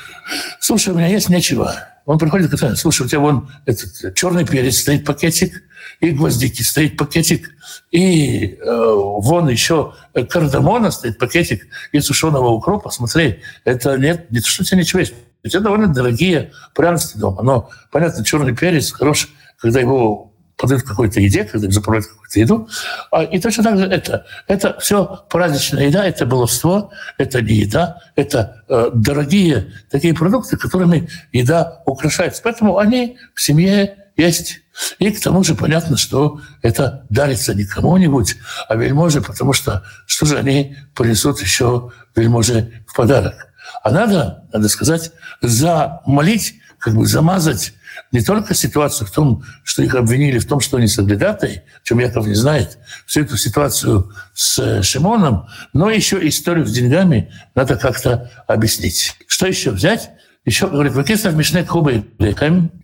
слушай, 0.60 0.94
у 0.94 0.96
меня 0.96 1.08
есть 1.08 1.30
нечего. 1.30 1.76
Он 2.06 2.18
приходит 2.18 2.54
и 2.54 2.58
говорит, 2.58 2.78
слушай, 2.78 3.06
у 3.06 3.10
тебя 3.10 3.20
вон 3.20 3.50
этот 3.66 4.16
черный 4.16 4.46
перец 4.46 4.80
стоит 4.80 5.06
пакетик, 5.06 5.64
и 6.00 6.12
гвоздики 6.12 6.62
стоит 6.62 6.98
пакетик, 6.98 7.52
и 7.92 8.56
э, 8.56 8.94
вон 8.96 9.48
еще 9.48 9.94
кардамона 10.30 10.92
стоит 10.92 11.18
пакетик, 11.18 11.68
и 11.92 12.00
сушеного 12.02 12.50
укропа. 12.50 12.90
Смотри, 12.90 13.40
это 13.64 13.98
нет, 13.98 14.30
не 14.32 14.42
что 14.42 14.64
у 14.64 14.66
тебя 14.66 14.80
ничего 14.80 15.00
есть. 15.00 15.14
Это 15.44 15.60
довольно 15.60 15.88
дорогие 15.88 16.52
пряности 16.74 17.18
дома. 17.18 17.42
Но, 17.44 17.70
понятно, 17.92 18.24
черный 18.24 18.56
перец 18.56 18.92
хорош, 18.92 19.30
когда 19.58 19.80
его 19.80 20.33
подают 20.58 20.84
какой-то 20.84 21.20
еде, 21.20 21.44
когда 21.44 21.70
заправляют 21.70 22.08
какую-то 22.08 22.40
еду. 22.40 22.70
А, 23.12 23.24
и 23.24 23.40
точно 23.40 23.64
так 23.64 23.78
же 23.78 23.86
это. 23.86 24.26
Это 24.48 24.80
все 24.80 25.26
праздничная 25.30 25.88
еда, 25.88 26.06
это 26.06 26.26
баловство, 26.26 26.92
это 27.18 27.42
не 27.42 27.56
еда, 27.56 28.00
это 28.16 28.64
э, 28.70 28.92
дорогие 28.94 29.74
такие 29.90 30.14
продукты, 30.14 30.58
которыми 30.58 31.10
еда 31.32 31.82
украшается. 31.86 32.42
Поэтому 32.44 32.78
они 32.78 33.18
в 33.34 33.42
семье 33.42 33.98
есть. 34.16 34.62
И 35.00 35.12
к 35.12 35.22
тому 35.22 35.44
же 35.44 35.56
понятно, 35.56 35.98
что 35.98 36.40
это 36.62 37.06
дарится 37.10 37.54
не 37.54 37.66
кому-нибудь, 37.66 38.38
а 38.68 38.76
вельможе, 38.76 39.22
потому 39.22 39.54
что 39.54 39.84
что 40.06 40.26
же 40.26 40.38
они 40.38 40.78
принесут 40.96 41.42
еще 41.42 41.92
вельможе 42.16 42.84
в 42.88 42.96
подарок. 42.96 43.48
А 43.84 43.92
надо, 43.92 44.46
надо 44.52 44.70
сказать, 44.70 45.12
замолить, 45.42 46.56
как 46.80 46.96
бы 46.96 47.06
замазать 47.06 47.74
не 48.12 48.22
только 48.22 48.54
ситуацию 48.54 49.08
в 49.08 49.12
том, 49.12 49.44
что 49.64 49.84
их 49.84 49.96
обвинили 49.96 50.40
в 50.40 50.48
том, 50.48 50.60
что 50.60 50.78
они 50.78 50.88
соглядатые, 50.88 51.64
чем 51.84 52.00
Яков 52.00 52.28
не 52.28 52.36
знает, 52.36 52.78
всю 53.06 53.22
эту 53.22 53.38
ситуацию 53.38 54.12
с 54.34 54.84
Шимоном, 54.84 55.48
но 55.74 55.90
еще 55.90 56.26
историю 56.28 56.66
с 56.66 56.72
деньгами 56.72 57.32
надо 57.56 57.76
как-то 57.76 58.32
объяснить. 58.48 59.16
Что 59.28 59.48
еще 59.48 59.72
взять? 59.72 60.12
Еще, 60.46 60.68
говорит, 60.68 60.94
«Векесов 60.94 61.36
мишнек 61.36 61.70
хубы 61.70 62.06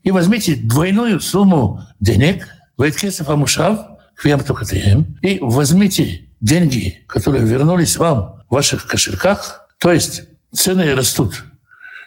и 0.03 0.11
возьмите 0.11 0.55
двойную 0.55 1.19
сумму 1.19 1.85
денег, 1.99 2.47
«Векесов 2.77 3.29
амушав 3.29 3.79
хвем 4.15 4.41
и 5.21 5.39
возьмите 5.41 6.29
деньги, 6.41 7.03
которые 7.07 7.45
вернулись 7.45 7.97
вам 7.97 8.43
в 8.49 8.53
ваших 8.53 8.85
кошельках, 8.85 9.67
то 9.77 9.91
есть 9.91 10.23
цены 10.53 10.93
растут. 10.95 11.45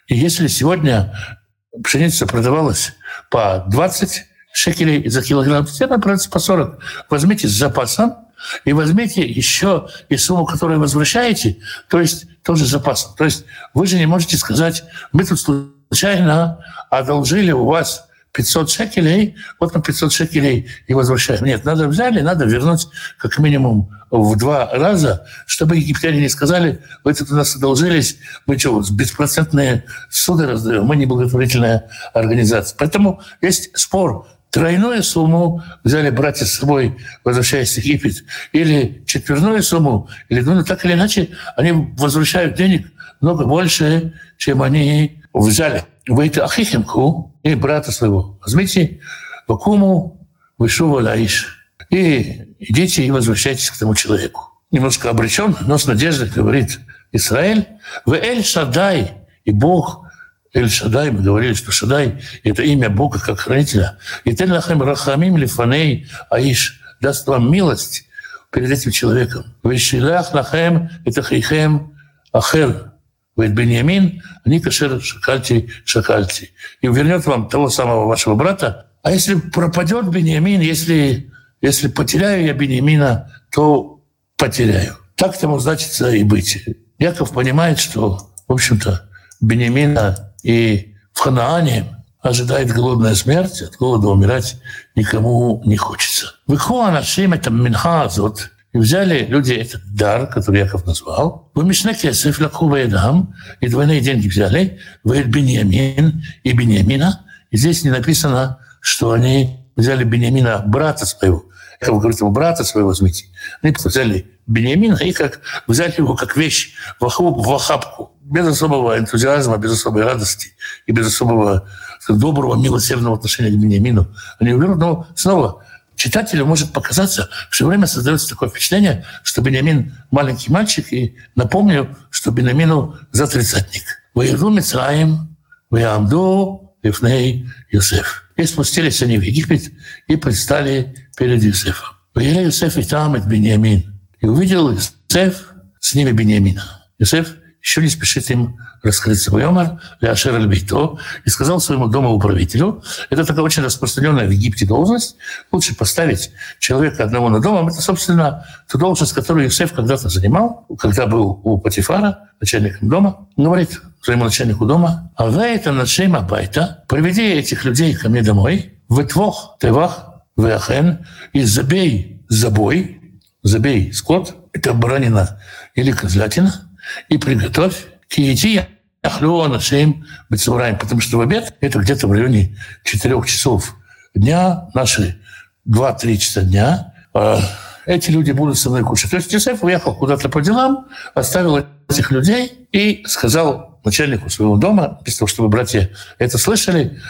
И 0.09 0.17
если 0.17 0.47
сегодня 0.47 1.39
пшеница 1.83 2.27
продавалась 2.27 2.93
по 3.31 3.65
20 3.69 4.25
шекелей 4.53 5.09
за 5.09 5.23
килограмм, 5.23 5.67
она 5.81 5.99
продается 5.99 6.31
по 6.31 6.39
40. 6.39 6.79
Возьмите 7.09 7.49
с 7.49 7.53
запасом 7.53 8.17
и 8.65 8.73
возьмите 8.73 9.23
еще 9.23 9.89
и 10.09 10.17
сумму, 10.17 10.45
которую 10.45 10.81
возвращаете, 10.81 11.59
то 11.89 12.01
есть 12.01 12.27
тоже 12.43 12.67
запасом. 12.67 13.15
То 13.17 13.25
есть 13.25 13.45
вы 13.73 13.87
же 13.87 13.99
не 13.99 14.07
можете 14.07 14.37
сказать, 14.37 14.85
мы 15.13 15.25
тут 15.25 15.41
случайно 15.41 16.59
одолжили 16.91 17.53
у 17.53 17.65
вас 17.65 18.09
500 18.33 18.71
шекелей, 18.71 19.37
вот 19.61 19.75
на 19.75 19.81
500 19.81 20.13
шекелей 20.13 20.69
и 20.87 20.95
возвращаем. 20.95 21.45
Нет, 21.45 21.65
надо 21.65 21.87
взяли, 21.89 22.21
надо 22.21 22.45
вернуть 22.47 22.89
как 23.19 23.39
минимум 23.39 23.91
в 24.11 24.37
два 24.37 24.71
раза, 24.73 25.27
чтобы 25.47 25.77
египтяне 25.77 26.21
не 26.21 26.29
сказали, 26.29 26.81
вы 27.05 27.15
тут 27.15 27.31
у 27.31 27.35
нас 27.35 27.57
одолжились, 27.57 28.19
мы 28.47 28.59
что, 28.59 28.83
беспроцентные 28.91 29.85
суды 30.11 30.47
раздаем, 30.47 30.85
мы 30.85 30.97
не 30.97 31.07
благотворительная 31.07 31.91
организация. 32.13 32.77
Поэтому 32.79 33.21
есть 33.41 33.71
спор, 33.79 34.27
тройную 34.51 35.03
сумму 35.03 35.63
взяли 35.83 36.11
братья 36.11 36.45
с 36.45 36.53
собой, 36.53 36.97
возвращаясь 37.25 37.75
в 37.75 37.79
Египет, 37.79 38.25
или 38.53 39.03
четверную 39.07 39.63
сумму, 39.63 40.09
или 40.29 40.41
ну, 40.41 40.63
так 40.63 40.85
или 40.85 40.93
иначе, 40.93 41.31
они 41.57 41.73
возвращают 41.97 42.55
денег 42.55 42.93
много 43.21 43.47
больше, 43.47 44.13
чем 44.37 44.63
они 44.63 45.23
взяли. 45.33 45.85
Вы 46.07 46.29
ахихимку 46.29 47.39
и 47.43 47.55
брата 47.55 47.93
своего 47.93 48.39
возьмите, 48.43 49.01
вакуму, 49.47 50.27
вышува 50.59 51.01
лаиш. 51.01 51.59
И 51.91 52.55
идите 52.59 53.05
и 53.05 53.11
возвращайтесь 53.11 53.71
к 53.71 53.79
тому 53.79 53.95
человеку. 53.95 54.51
Немножко 54.71 55.11
обречен, 55.11 55.57
но 55.63 55.79
с 55.79 55.87
надеждой 55.87 56.29
говорит 56.29 56.81
Израиль. 57.13 57.67
Вы 58.07 58.17
Эль 58.17 58.43
Шадай, 58.43 59.13
и 59.45 59.51
Бог 59.51 60.07
Эль 60.55 60.71
Шадай, 60.71 61.11
мы 61.11 61.23
говорили, 61.23 61.55
что 61.55 61.73
Шадай– 61.73 62.23
это 62.45 62.63
имя 62.63 62.91
Бога 62.91 63.21
как 63.21 63.41
хранителя. 63.41 63.99
И 64.25 64.35
Тель 64.35 64.53
Лахем 64.53 64.83
Рахамим 64.83 65.37
Лифаней 65.37 66.09
Аиш 66.31 66.81
даст 67.01 67.27
вам 67.27 67.51
милость 67.51 68.07
перед 68.51 68.71
этим 68.71 68.91
человеком. 68.91 69.55
Вешилах 69.63 70.35
Лахем– 70.35 70.91
это 71.05 71.23
Хейхем 71.23 71.95
Ахер, 72.33 72.92
Говорит, 73.35 73.55
Беньямин, 73.55 74.23
они 74.45 74.61
кашер 74.61 75.01
шакальти, 75.01 75.71
шакальти. 75.85 76.51
И 76.81 76.87
вернет 76.87 77.27
вам 77.27 77.49
того 77.49 77.71
самого 77.71 78.07
вашего 78.07 78.35
брата. 78.35 78.87
А 79.03 79.11
если 79.11 79.35
пропадет 79.35 80.09
Беньямин, 80.09 80.61
если, 80.61 81.33
если 81.61 81.89
потеряю 81.89 82.45
я 82.45 82.53
Беньямина, 82.53 83.33
то 83.51 84.03
потеряю. 84.37 84.97
Так 85.17 85.39
тому 85.39 85.59
значится 85.59 86.11
и 86.11 86.25
быть. 86.25 86.63
Яков 86.99 87.33
понимает, 87.33 87.79
что, 87.79 88.31
в 88.47 88.53
общем-то, 88.53 89.09
Беньямина 89.41 90.35
и 90.43 90.95
в 91.13 91.21
Ханаане 91.21 91.97
ожидает 92.21 92.71
голодная 92.71 93.15
смерть, 93.15 93.63
от 93.63 93.77
голода 93.77 94.09
умирать 94.09 94.57
никому 94.95 95.63
не 95.65 95.77
хочется. 95.77 96.35
Выхуа 96.47 96.91
нашим 96.91 97.33
это 97.33 97.51
минха 97.51 98.03
азот, 98.03 98.51
и 98.73 98.79
взяли 98.79 99.27
люди 99.27 99.53
этот 99.53 99.83
дар, 99.95 100.27
который 100.27 100.61
Яков 100.61 100.87
назвал, 100.87 101.51
в 101.55 101.65
Мишне 101.65 101.95
Кесов, 101.95 102.41
Лакху 102.41 102.69
Ваедам, 102.69 103.35
и 103.61 103.69
двойные 103.69 104.01
деньги 104.01 104.29
взяли, 104.29 104.79
Ваед 105.05 105.29
Беньямин 105.29 106.23
и 106.43 106.53
Беньямина. 106.53 107.25
И 107.51 107.57
здесь 107.59 107.85
не 107.85 107.91
написано, 107.91 108.59
что 108.81 109.13
они 109.13 109.67
взяли 109.77 110.05
Беньямина, 110.05 110.65
брата 110.67 111.05
своего. 111.05 111.45
Яков 111.83 111.99
говорит 111.99 112.21
ему, 112.21 112.31
брата 112.31 112.65
своего 112.65 112.89
возьмите. 112.89 113.27
Они 113.61 113.75
взяли 113.85 114.33
Бениамина 114.47 114.97
и 114.97 115.13
как 115.13 115.41
взяли 115.67 115.95
его 115.99 116.15
как 116.15 116.37
вещь 116.37 116.75
в 116.99 117.05
охапку, 117.05 117.43
в 117.43 117.53
охапку 117.53 118.13
без 118.23 118.47
особого 118.47 118.99
энтузиазма, 118.99 119.57
без 119.59 119.73
особой 119.73 120.05
радости 120.05 120.51
и 120.87 120.93
без 120.93 121.09
особого 121.09 121.69
доброго, 122.09 122.61
милосердного 122.61 123.17
отношения 123.17 123.51
к 123.51 123.61
Бениамину. 123.61 124.09
Они 124.39 124.53
умрут, 124.53 124.79
но 124.79 125.07
снова 125.15 125.65
читателю 126.03 126.47
может 126.47 126.73
показаться, 126.73 127.31
все 127.49 127.65
время 127.65 127.87
создается 127.87 128.29
такое 128.29 128.49
впечатление, 128.49 129.05
что 129.23 129.41
Бениамин 129.41 129.95
маленький 130.11 130.51
мальчик, 130.51 130.93
и 130.93 131.17
напомню, 131.37 131.97
что 132.11 132.33
Бениамину 132.33 132.97
за 133.13 133.29
тридцатник. 133.29 133.85
«Воеду 134.13 134.51
Мицраим, 134.51 135.37
Ваямду, 135.71 136.75
Ифней, 136.83 137.47
Юсеф». 137.71 138.25
И 138.37 138.45
спустились 138.45 139.01
они 139.03 139.17
в 139.17 139.23
Египет 139.23 139.71
и 140.09 140.17
предстали 140.17 140.93
перед 141.17 141.41
Юсефом. 141.41 141.95
«Воере 142.15 142.43
Юсеф 142.43 142.77
и 142.79 142.83
там, 142.83 143.15
это 143.15 143.29
Бениамин». 143.29 144.01
И 144.21 144.27
увидел 144.27 144.73
Юсеф 144.73 145.53
с 145.79 145.95
ними 145.95 146.11
Бениамина. 146.11 146.65
Юсеф 146.99 147.37
еще 147.63 147.81
не 147.81 147.89
спешит 147.89 148.29
им 148.31 148.59
раскрыться. 148.83 149.31
Вайомар 149.31 149.81
Ляшер 150.01 150.35
Альбейто 150.35 150.99
и 151.25 151.31
сказал 151.31 151.61
своему 151.61 151.87
домоуправителю, 151.87 152.83
это 153.09 153.25
такая 153.25 153.45
очень 153.45 153.63
распространенная 153.63 154.27
в 154.27 154.31
Египте 154.31 154.67
должность, 154.67 155.17
лучше 155.53 155.77
поставить 155.77 156.33
человека 156.59 157.05
одного 157.05 157.29
на 157.29 157.41
домом. 157.41 157.69
Это, 157.69 157.81
собственно, 157.81 158.45
та 158.71 158.79
должность, 158.79 159.13
которую 159.13 159.45
Юсеф 159.45 159.73
когда-то 159.73 160.09
занимал, 160.09 160.67
когда 160.79 161.07
был 161.07 161.41
у 161.45 161.59
Патифара, 161.59 162.31
начальником 162.41 162.89
дома. 162.89 163.29
Говорит 163.37 163.81
своему 164.03 164.25
начальнику 164.25 164.67
дома, 164.67 165.13
а 165.17 165.27
вы 165.27 165.43
это 165.43 165.71
начнем 165.71 166.27
байта, 166.27 166.85
приведи 166.89 167.23
этих 167.23 167.65
людей 167.65 167.95
ко 167.95 168.09
мне 168.09 168.23
домой, 168.23 168.81
в 168.89 169.05
твох, 169.05 169.57
тевах, 169.61 170.25
веахен, 170.37 171.07
и 171.33 171.45
забей 171.45 172.25
забой, 172.29 173.01
забей 173.45 173.93
скот, 173.93 174.35
это 174.53 174.75
баранина 174.75 175.41
или 175.75 175.93
козлятина, 175.93 176.72
и 177.09 177.19
приготовь 177.19 177.87
киети 178.09 178.67
ахлюана 179.03 179.61
шейм 179.61 180.07
бецураем, 180.31 180.79
потому 180.79 181.01
что 181.01 181.19
в 181.19 181.21
обед 181.21 181.55
это 181.61 181.79
где-то 181.79 182.07
в 182.07 182.13
районе 182.13 182.57
4 182.85 183.23
часов 183.27 183.77
дня, 184.15 184.69
наши 184.75 185.21
2-3 185.69 186.17
часа 186.17 186.43
дня, 186.43 186.95
а 187.15 187.41
эти 187.87 188.11
люди 188.11 188.33
будут 188.33 188.59
со 188.59 188.71
мной 188.71 188.83
кушать. 188.83 189.11
То 189.11 189.17
есть 189.17 189.33
Юсеф 189.33 189.65
уехал 189.65 189.95
куда-то 189.95 190.29
по 190.29 190.41
делам, 190.41 190.87
оставил 191.15 191.67
этих 191.89 192.11
людей 192.11 192.69
и 192.73 193.05
сказал 193.07 193.81
начальнику 193.85 194.31
своего 194.31 194.57
дома, 194.57 195.01
без 195.05 195.19
того, 195.19 195.27
чтобы 195.27 195.49
братья 195.49 195.91
это 196.19 196.39
слышали, 196.39 197.01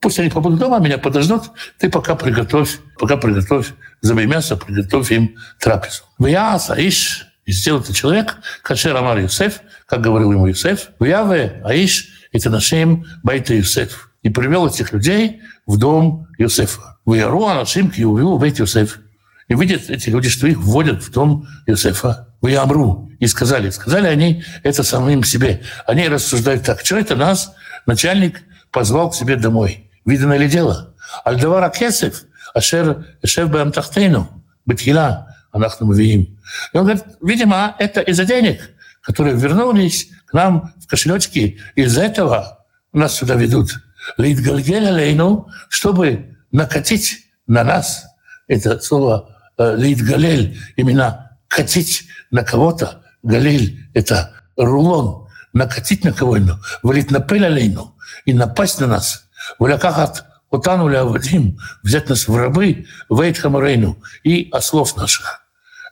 пусть 0.00 0.18
они 0.18 0.30
побудут 0.30 0.58
дома, 0.58 0.80
меня 0.80 0.98
подождут, 0.98 1.44
ты 1.78 1.88
пока 1.88 2.16
приготовь, 2.16 2.80
пока 2.98 3.16
приготовь 3.16 3.72
забей 4.00 4.26
мясо, 4.26 4.56
приготовь 4.56 5.12
им 5.12 5.36
трапезу. 5.60 6.02
Я, 6.18 6.58
Саиш, 6.58 7.28
и 7.44 7.52
сделал 7.52 7.80
это 7.80 7.92
человек, 7.92 8.36
кашер 8.62 8.96
Амар 8.96 9.18
Юсеф, 9.18 9.60
как 9.86 10.00
говорил 10.00 10.32
ему 10.32 10.46
Юсеф, 10.46 10.90
в 10.98 11.04
Яве, 11.04 11.60
Аиш, 11.64 12.28
это 12.32 12.50
нашим 12.50 13.04
Байта 13.22 13.54
Юсеф. 13.54 14.10
И 14.22 14.30
привел 14.30 14.66
этих 14.68 14.92
людей 14.92 15.42
в 15.66 15.78
дом 15.78 16.28
Юсефа. 16.38 16.98
В 17.04 17.14
Яру 17.14 17.46
Анашим 17.46 17.90
Киувил 17.90 18.38
Бейт 18.38 18.60
Юсеф. 18.60 19.00
И 19.48 19.54
видят 19.54 19.90
эти 19.90 20.08
люди, 20.10 20.28
что 20.28 20.46
их 20.46 20.58
вводят 20.58 21.02
в 21.02 21.10
дом 21.10 21.46
Юсефа. 21.66 22.28
В 22.40 22.46
Ямру. 22.46 23.10
И 23.18 23.26
сказали, 23.26 23.70
сказали 23.70 24.06
они 24.06 24.44
это 24.62 24.82
самим 24.82 25.24
себе. 25.24 25.62
Они 25.86 26.08
рассуждают 26.08 26.64
так, 26.64 26.84
что 26.84 26.96
это 26.96 27.16
нас 27.16 27.52
начальник 27.86 28.42
позвал 28.70 29.10
к 29.10 29.14
себе 29.14 29.36
домой. 29.36 29.90
Видно 30.04 30.36
ли 30.36 30.48
дело? 30.48 30.94
Альдавара 31.24 31.68
Кесев, 31.68 32.22
Ашер 32.54 33.06
Шев 33.24 33.50
Бамтахтейну, 33.50 34.28
Бетхила, 34.64 35.31
Анахну 35.52 35.86
Мавиим. 35.86 36.38
И 36.72 36.76
он 36.76 36.84
говорит, 36.84 37.04
видимо, 37.20 37.76
это 37.78 38.00
из-за 38.00 38.24
денег, 38.24 38.70
которые 39.02 39.36
вернулись 39.36 40.10
к 40.26 40.32
нам 40.32 40.72
в 40.82 40.86
кошелечки. 40.86 41.60
Из-за 41.76 42.02
этого 42.02 42.66
нас 42.92 43.14
сюда 43.14 43.34
ведут. 43.34 43.70
Лейтгальгель 44.16 44.88
алейну, 44.88 45.48
чтобы 45.68 46.36
накатить 46.50 47.26
на 47.46 47.64
нас, 47.64 48.06
это 48.48 48.80
слово 48.80 49.36
э, 49.58 49.76
лейтгалель, 49.76 50.58
именно 50.76 51.38
катить 51.48 52.08
на 52.30 52.42
кого-то. 52.42 53.02
Галиль— 53.22 53.86
это 53.94 54.32
рулон, 54.56 55.28
накатить 55.52 56.04
на 56.04 56.12
кого-нибудь, 56.12 56.56
валить 56.82 57.10
на 57.10 57.20
алейну 57.20 57.96
и 58.24 58.34
напасть 58.34 58.80
на 58.80 58.86
нас. 58.86 59.28
Валякахат 59.58 60.24
утану 60.50 60.84
Вадим, 61.08 61.58
взять 61.82 62.08
нас 62.08 62.28
в 62.28 62.36
рабы, 62.36 62.86
вейт 63.08 63.38
хамарейну 63.38 64.02
и 64.22 64.48
ослов 64.52 64.96
наших. 64.96 65.41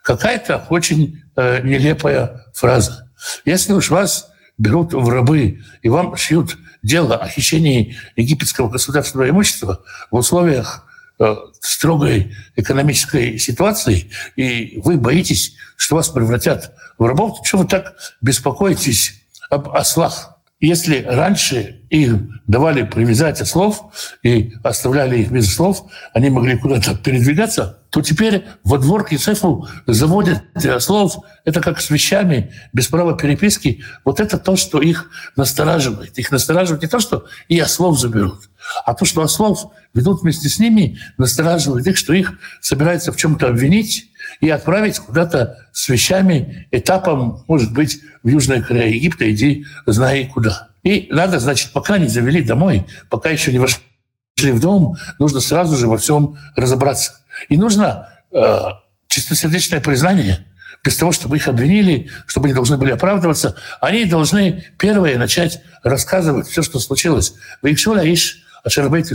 Какая-то 0.04 0.66
очень 0.70 1.22
э, 1.36 1.62
нелепая 1.62 2.46
фраза. 2.54 3.10
Если 3.44 3.72
уж 3.72 3.90
вас 3.90 4.30
берут 4.58 4.92
в 4.92 5.08
рабы 5.08 5.60
и 5.82 5.88
вам 5.88 6.16
шьют 6.16 6.56
дело 6.82 7.16
о 7.16 7.28
хищении 7.28 7.96
египетского 8.16 8.68
государственного 8.68 9.30
имущества 9.30 9.82
в 10.10 10.16
условиях 10.16 10.86
э, 11.18 11.36
строгой 11.60 12.34
экономической 12.56 13.38
ситуации, 13.38 14.10
и 14.36 14.80
вы 14.82 14.96
боитесь, 14.96 15.54
что 15.76 15.96
вас 15.96 16.08
превратят 16.08 16.72
в 16.98 17.04
рабов, 17.04 17.38
то 17.38 17.44
что 17.44 17.58
вы 17.58 17.66
так 17.66 17.94
беспокоитесь 18.20 19.22
об 19.50 19.68
ослах? 19.70 20.39
Если 20.60 21.02
раньше 21.02 21.80
их 21.88 22.16
давали 22.46 22.82
привязать 22.82 23.40
ослов 23.40 23.94
и 24.22 24.52
оставляли 24.62 25.18
их 25.18 25.30
без 25.30 25.54
слов, 25.54 25.90
они 26.12 26.28
могли 26.28 26.58
куда-то 26.58 26.96
передвигаться, 26.96 27.78
то 27.88 28.02
теперь 28.02 28.44
во 28.62 28.76
двор 28.76 29.06
к 29.06 29.12
Юсефу 29.12 29.66
заводят 29.86 30.44
ослов. 30.54 31.16
Это 31.46 31.62
как 31.62 31.80
с 31.80 31.88
вещами, 31.88 32.52
без 32.74 32.88
права 32.88 33.16
переписки. 33.16 33.82
Вот 34.04 34.20
это 34.20 34.36
то, 34.36 34.56
что 34.56 34.82
их 34.82 35.10
настораживает. 35.34 36.18
Их 36.18 36.30
настораживает 36.30 36.82
не 36.82 36.88
то, 36.88 37.00
что 37.00 37.24
и 37.48 37.58
ослов 37.58 37.98
заберут, 37.98 38.50
а 38.84 38.92
то, 38.92 39.06
что 39.06 39.22
ослов 39.22 39.72
ведут 39.94 40.20
вместе 40.20 40.50
с 40.50 40.58
ними, 40.58 40.98
настораживает 41.16 41.86
их, 41.86 41.96
что 41.96 42.12
их 42.12 42.34
собираются 42.60 43.12
в 43.12 43.16
чем-то 43.16 43.48
обвинить, 43.48 44.10
и 44.40 44.48
отправить 44.48 44.98
куда-то 44.98 45.66
с 45.72 45.88
вещами, 45.88 46.68
этапом, 46.70 47.44
может 47.48 47.72
быть, 47.72 48.00
в 48.22 48.28
Южной 48.28 48.62
Корее, 48.62 48.94
Египта, 48.96 49.30
иди, 49.30 49.66
знай 49.86 50.26
куда. 50.26 50.68
И 50.82 51.08
надо, 51.10 51.38
значит, 51.38 51.72
пока 51.72 51.98
не 51.98 52.08
завели 52.08 52.42
домой, 52.42 52.86
пока 53.08 53.30
еще 53.30 53.52
не 53.52 53.58
вошли 53.58 53.82
в 54.38 54.60
дом, 54.60 54.96
нужно 55.18 55.40
сразу 55.40 55.76
же 55.76 55.88
во 55.88 55.98
всем 55.98 56.38
разобраться. 56.56 57.20
И 57.48 57.56
нужно 57.56 58.08
э, 58.32 58.58
чистосердечное 59.08 59.80
признание, 59.80 60.46
без 60.82 60.96
того, 60.96 61.12
чтобы 61.12 61.36
их 61.36 61.48
обвинили, 61.48 62.10
чтобы 62.26 62.46
они 62.46 62.54
должны 62.54 62.78
были 62.78 62.92
оправдываться, 62.92 63.56
они 63.80 64.06
должны 64.06 64.64
первые 64.78 65.18
начать 65.18 65.60
рассказывать 65.82 66.48
все, 66.48 66.62
что 66.62 66.78
случилось. 66.78 67.34
Вы 67.60 67.72
их 67.72 67.86
Иш, 67.86 68.42
Ашербейт 68.64 69.10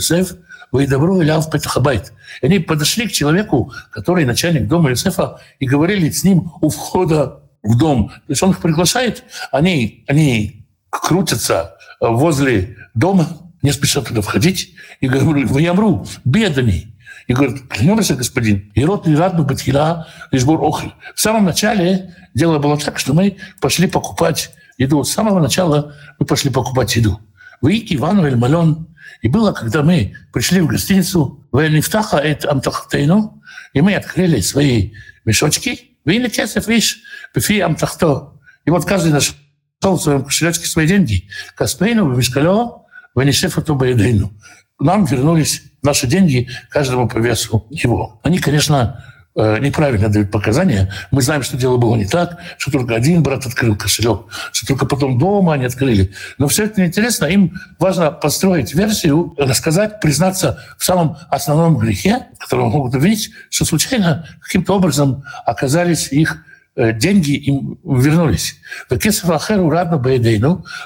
вы 0.75 0.87
добро 0.87 1.21
и 1.21 1.25
ляв 1.25 1.49
Петахабайт. 1.49 2.11
Они 2.41 2.59
подошли 2.59 3.07
к 3.07 3.11
человеку, 3.13 3.71
который 3.91 4.25
начальник 4.25 4.67
дома 4.67 4.89
Юсефа, 4.89 5.39
и 5.59 5.65
говорили 5.65 6.09
с 6.09 6.25
ним 6.25 6.51
у 6.59 6.67
входа 6.67 7.39
в 7.63 7.77
дом. 7.77 8.09
То 8.09 8.31
есть 8.31 8.43
он 8.43 8.51
их 8.51 8.59
приглашает, 8.59 9.23
они, 9.53 10.03
они 10.07 10.67
крутятся 10.89 11.77
возле 12.01 12.75
дома, 12.93 13.25
не 13.61 13.71
спешат 13.71 14.07
туда 14.07 14.19
входить, 14.19 14.75
и 14.99 15.07
говорят, 15.07 15.49
вы 15.49 15.61
ямру, 15.61 16.05
бедами. 16.25 16.93
И 17.27 17.33
говорят, 17.33 17.61
клянемся, 17.69 18.15
господин, 18.15 18.69
и 18.75 18.83
рот 18.83 19.07
не 19.07 19.15
рад 19.15 19.37
бы 19.37 19.45
бетхила, 19.45 20.09
лишь 20.31 20.43
бур 20.43 20.61
охль. 20.61 20.89
В 21.15 21.21
самом 21.21 21.45
начале 21.45 22.13
дело 22.33 22.59
было 22.59 22.77
так, 22.77 22.99
что 22.99 23.13
мы 23.13 23.37
пошли 23.61 23.87
покупать 23.87 24.51
еду. 24.77 25.05
С 25.05 25.13
самого 25.13 25.39
начала 25.39 25.95
мы 26.19 26.25
пошли 26.25 26.51
покупать 26.51 26.97
еду. 26.97 27.21
Вы 27.61 27.81
Ивану 27.89 28.25
Эль 28.25 28.35
Малон 28.35 28.89
и 29.21 29.27
было, 29.27 29.51
когда 29.51 29.83
мы 29.83 30.15
пришли 30.33 30.61
в 30.61 30.67
гостиницу 30.67 31.45
Вельнифтаха 31.53 32.17
эт 32.17 32.45
Амтахтейну, 32.45 33.41
и 33.73 33.81
мы 33.81 33.95
открыли 33.95 34.39
свои 34.41 34.93
мешочки, 35.25 35.95
Винли 36.05 36.29
кесов, 36.29 36.67
видишь, 36.67 37.01
пифи 37.33 37.59
Амтахто. 37.59 38.39
И 38.65 38.69
вот 38.69 38.85
каждый 38.85 39.11
нашел 39.11 39.35
в 39.81 39.97
своем 39.97 40.23
кошелечке 40.23 40.67
свои 40.67 40.87
деньги. 40.87 41.27
Каспейну, 41.55 42.15
Вишкалео, 42.15 42.85
Венешефа 43.15 43.61
Тубаедейну. 43.61 44.31
Нам 44.79 45.05
вернулись 45.05 45.63
наши 45.81 46.05
деньги 46.05 46.49
каждому 46.69 47.07
по 47.07 47.17
весу 47.17 47.65
его. 47.69 48.19
Они, 48.23 48.39
конечно, 48.39 49.03
неправильно 49.35 50.09
дают 50.09 50.31
показания. 50.31 50.91
Мы 51.11 51.21
знаем, 51.21 51.43
что 51.43 51.57
дело 51.57 51.77
было 51.77 51.95
не 51.95 52.05
так, 52.05 52.37
что 52.57 52.71
только 52.71 52.95
один 52.95 53.21
брат 53.21 53.45
открыл 53.45 53.75
кошелек, 53.75 54.27
что 54.53 54.67
только 54.67 54.85
потом 54.85 55.19
дома 55.19 55.53
они 55.53 55.65
открыли. 55.65 56.13
Но 56.37 56.47
все 56.47 56.65
это 56.65 56.81
неинтересно. 56.81 57.25
Им 57.25 57.53
важно 57.77 58.11
построить 58.11 58.73
версию, 58.73 59.33
рассказать, 59.37 59.99
признаться 59.99 60.59
в 60.77 60.85
самом 60.85 61.17
основном 61.29 61.77
грехе, 61.77 62.27
которого 62.39 62.69
могут 62.69 62.95
увидеть, 62.95 63.31
что 63.49 63.65
случайно 63.65 64.25
каким-то 64.41 64.75
образом 64.75 65.23
оказались 65.45 66.11
их 66.11 66.43
э, 66.75 66.93
деньги 66.93 67.31
им 67.31 67.77
вернулись. 67.83 68.55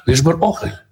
лишь 0.08 0.24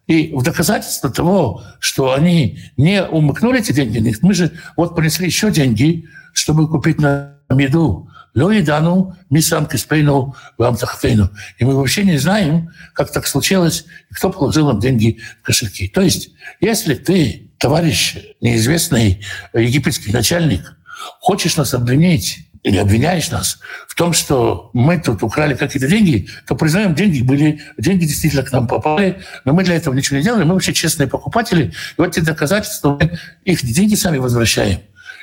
И 0.07 0.31
в 0.33 0.41
доказательство 0.41 1.09
того, 1.09 1.63
что 1.79 2.13
они 2.13 2.59
не 2.77 3.03
умыкнули 3.03 3.59
эти 3.59 3.73
деньги, 3.73 4.15
мы 4.21 4.33
же 4.33 4.51
вот 4.77 4.95
принесли 4.95 5.25
еще 5.25 5.51
деньги, 5.51 6.05
чтобы 6.33 6.67
купить 6.69 6.99
на 6.99 7.36
еду. 7.49 8.09
Ло 8.35 8.51
едану, 8.51 9.15
ми 9.31 9.41
киспейну, 9.41 10.35
вам 10.57 10.75
тахтейну. 10.75 11.29
И 11.57 11.65
мы 11.65 11.75
вообще 11.75 12.03
не 12.03 12.19
знаем, 12.19 12.69
как 12.93 13.11
так 13.11 13.25
случилось, 13.25 13.85
кто 14.11 14.29
положил 14.29 14.67
нам 14.67 14.79
деньги 14.79 15.19
в 15.41 15.45
кошельки. 15.45 15.87
То 15.87 16.01
есть, 16.01 16.29
если 16.61 16.93
ты, 16.93 17.49
товарищ 17.57 18.15
неизвестный 18.39 19.23
египетский 19.53 20.11
начальник, 20.11 20.77
хочешь 21.19 21.57
нас 21.57 21.73
обвинить 21.73 22.47
или 22.61 22.77
обвиняешь 22.77 23.31
нас 23.31 23.59
в 23.87 23.95
том, 23.95 24.13
что 24.13 24.69
мы 24.73 24.99
тут 24.99 25.23
украли 25.23 25.55
какие-то 25.55 25.87
деньги, 25.87 26.27
то 26.47 26.55
признаем, 26.55 26.93
деньги 26.93 27.21
были, 27.21 27.61
деньги 27.77 28.05
действительно 28.05 28.43
к 28.43 28.51
нам 28.51 28.67
попали, 28.67 29.21
но 29.45 29.53
мы 29.53 29.63
для 29.63 29.75
этого 29.75 29.93
ничего 29.93 30.17
не 30.17 30.23
делали, 30.23 30.43
мы 30.43 30.53
вообще 30.53 30.73
честные 30.73 31.07
покупатели, 31.07 31.65
и 31.97 32.01
вот 32.01 32.13
те 32.13 32.21
доказательства, 32.21 32.99
мы 32.99 33.17
их 33.45 33.63
деньги 33.63 33.95
сами 33.95 34.17
возвращаем 34.17 34.79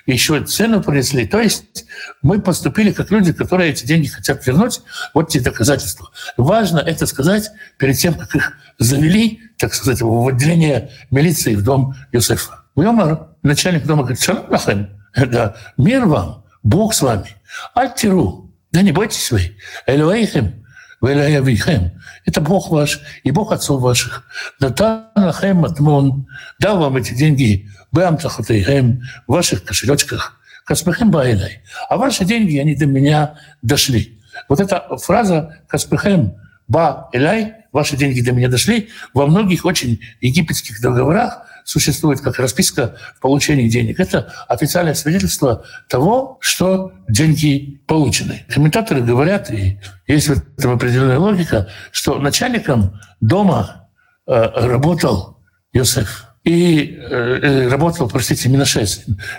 еще 0.06 0.42
цену 0.44 0.82
принесли. 0.82 1.26
То 1.26 1.40
есть 1.40 1.86
мы 2.22 2.40
поступили 2.40 2.92
как 2.92 3.10
люди, 3.10 3.32
которые 3.32 3.70
эти 3.70 3.86
деньги 3.86 4.08
хотят 4.08 4.46
вернуть. 4.46 4.80
Вот 5.14 5.28
те 5.28 5.40
доказательства. 5.40 6.10
Важно 6.36 6.78
это 6.78 7.06
сказать 7.06 7.50
перед 7.78 7.96
тем, 7.96 8.14
как 8.14 8.34
их 8.34 8.52
завели, 8.78 9.40
так 9.58 9.74
сказать, 9.74 10.02
в 10.02 10.28
отделение 10.28 10.90
милиции 11.10 11.54
в 11.54 11.62
дом 11.62 11.94
Юсефа. 12.12 12.64
Уйомар, 12.74 13.28
начальник 13.42 13.86
дома, 13.86 14.02
говорит, 14.02 14.20
шалом 14.20 14.46
лахем, 14.50 14.88
да, 15.16 15.56
мир 15.76 16.06
вам, 16.06 16.44
Бог 16.62 16.92
с 16.92 17.02
вами. 17.02 17.36
Альтиру, 17.74 18.52
да 18.72 18.82
не 18.82 18.92
бойтесь 18.92 19.30
вы. 19.30 19.56
Элюэйхем. 19.86 20.63
Это 21.06 22.40
Бог 22.40 22.70
ваш 22.70 23.00
и 23.22 23.30
Бог 23.30 23.52
отцов 23.52 23.80
ваших. 23.80 24.24
Натанахем 24.60 25.64
Атмон 25.64 26.26
дал 26.58 26.78
вам 26.78 26.96
эти 26.96 27.14
деньги 27.14 27.68
Бамтахатейхем 27.92 29.02
в 29.26 29.32
ваших 29.32 29.64
кошелечках. 29.64 30.38
Каспехем 30.64 31.10
Байлай. 31.10 31.62
А 31.88 31.96
ваши 31.96 32.24
деньги, 32.24 32.56
они 32.58 32.74
до 32.74 32.86
меня 32.86 33.34
дошли. 33.62 34.20
Вот 34.48 34.60
эта 34.60 34.96
фраза 34.96 35.60
Каспехем 35.68 36.34
Ба 36.68 37.10
Элай, 37.12 37.54
ваши 37.72 37.96
деньги 37.96 38.20
до 38.20 38.32
меня 38.32 38.48
дошли, 38.48 38.88
во 39.12 39.26
многих 39.26 39.64
очень 39.66 40.00
египетских 40.20 40.80
договорах 40.80 41.42
существует 41.64 42.20
как 42.20 42.38
расписка 42.38 42.96
в 43.16 43.20
получении 43.20 43.68
денег. 43.68 43.98
Это 43.98 44.32
официальное 44.48 44.94
свидетельство 44.94 45.64
того, 45.88 46.38
что 46.40 46.92
деньги 47.08 47.82
получены. 47.86 48.44
Комментаторы 48.48 49.00
говорят, 49.00 49.50
и 49.50 49.80
есть 50.06 50.28
в 50.28 50.58
этом 50.58 50.72
определенная 50.72 51.18
логика, 51.18 51.68
что 51.90 52.18
начальником 52.18 53.00
дома 53.20 53.88
э, 54.26 54.32
работал 54.54 55.38
Йосеф 55.72 56.26
и 56.44 56.98
э, 56.98 57.68
работал, 57.68 58.08
простите, 58.08 58.50
Минаше. 58.50 58.86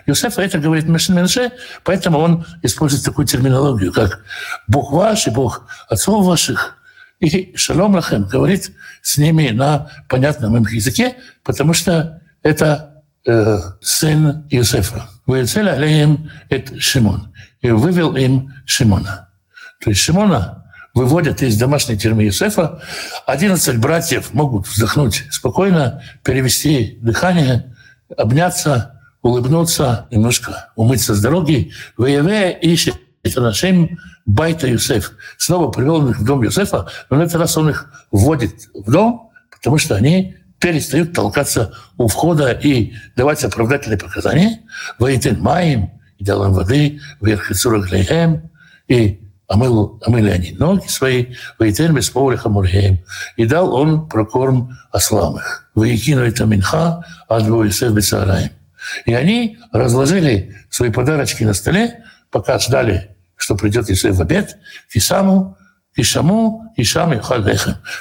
Юсеф 0.08 0.40
это 0.40 0.58
говорит 0.58 0.86
Минаше, 0.88 1.52
поэтому 1.84 2.18
он 2.18 2.46
использует 2.64 3.06
такую 3.06 3.28
терминологию, 3.28 3.94
как 3.94 4.24
«Бог 4.68 4.92
ваш 4.92 5.28
и 5.28 5.30
Бог 5.30 5.68
отцов 5.88 6.26
ваших». 6.26 6.78
И 7.20 7.56
Шалом 7.56 7.96
Лахем 7.96 8.24
говорит 8.26 8.72
с 9.02 9.18
ними 9.18 9.50
на 9.50 9.90
понятном 10.10 10.58
им 10.58 10.64
языке, 10.66 11.16
потому 11.44 11.74
что 11.74 12.22
это 12.44 13.04
э, 13.26 13.60
сын 13.82 14.46
Иосифа. 14.50 15.08
«Вецель 15.26 15.70
алеем 15.70 16.30
это 16.50 16.80
Шимон». 16.80 17.34
И 17.62 17.72
вывел 17.72 18.16
им 18.16 18.54
Шимона. 18.66 19.30
То 19.84 19.90
есть 19.90 20.02
Шимона 20.02 20.66
выводят 20.94 21.42
из 21.42 21.58
домашней 21.58 21.98
тюрьмы 21.98 22.24
Юсефа. 22.24 22.82
11 23.28 23.78
братьев 23.78 24.34
могут 24.34 24.68
вздохнуть 24.68 25.24
спокойно, 25.30 26.02
перевести 26.24 26.98
дыхание, 27.02 27.76
обняться, 28.16 29.02
улыбнуться, 29.22 30.08
немножко 30.12 30.72
умыться 30.76 31.14
с 31.14 31.22
дороги. 31.22 31.72
Воеве 31.98 32.58
ищет 32.60 32.96
нашим 33.36 34.00
Байта 34.26 34.68
Юсеф. 34.68 35.14
Снова 35.38 35.72
привел 35.72 36.10
их 36.10 36.20
в 36.20 36.26
дом 36.26 36.44
Юсефа, 36.44 36.88
но 37.10 37.18
на 37.18 37.24
этот 37.24 37.36
раз 37.36 37.58
он 37.58 37.70
их 37.70 37.92
вводит 38.12 38.54
в 38.74 38.92
дом, 38.92 39.32
потому 39.52 39.78
что 39.78 39.96
они 39.96 40.36
перестают 40.60 41.14
толкаться 41.14 41.74
у 41.98 42.08
входа 42.08 42.52
и 42.52 42.94
давать 43.16 43.44
оправдательные 43.44 43.98
показания. 43.98 44.62
Воитен 45.00 45.40
маем, 45.40 45.92
и 46.18 46.24
дал 46.24 46.46
им 46.46 46.54
воды, 46.54 47.02
вверх 47.22 47.52
и 47.52 47.56
и 48.88 49.20
омыл, 49.48 50.00
омыли 50.06 50.30
они 50.30 50.52
ноги 50.54 50.88
свои, 50.88 51.36
«Ваитен 51.60 51.94
бесполе 51.94 52.38
хамурхеем». 52.38 53.00
И 53.36 53.46
дал 53.46 53.74
он 53.74 54.08
прокорм 54.08 54.78
ослам 54.92 55.38
их. 55.38 55.70
«Ваикину 55.76 56.22
это 56.22 56.46
минха, 56.46 57.04
а 57.28 57.40
Йосеф 57.40 57.94
бецараем». 57.94 58.52
И 59.06 59.14
они 59.14 59.58
разложили 59.72 60.56
свои 60.70 60.92
подарочки 60.92 61.44
на 61.44 61.54
столе, 61.54 62.04
пока 62.32 62.60
ждали, 62.60 63.15
что 63.36 63.56
придет 63.56 63.90
Иосиф 63.90 64.16
в 64.16 64.22
обед, 64.22 64.58
и 64.94 65.00
саму, 65.00 65.58
и 65.96 66.04
шаму, 66.04 66.74
и 66.76 66.84
шам, 66.84 67.14
и. 67.14 67.22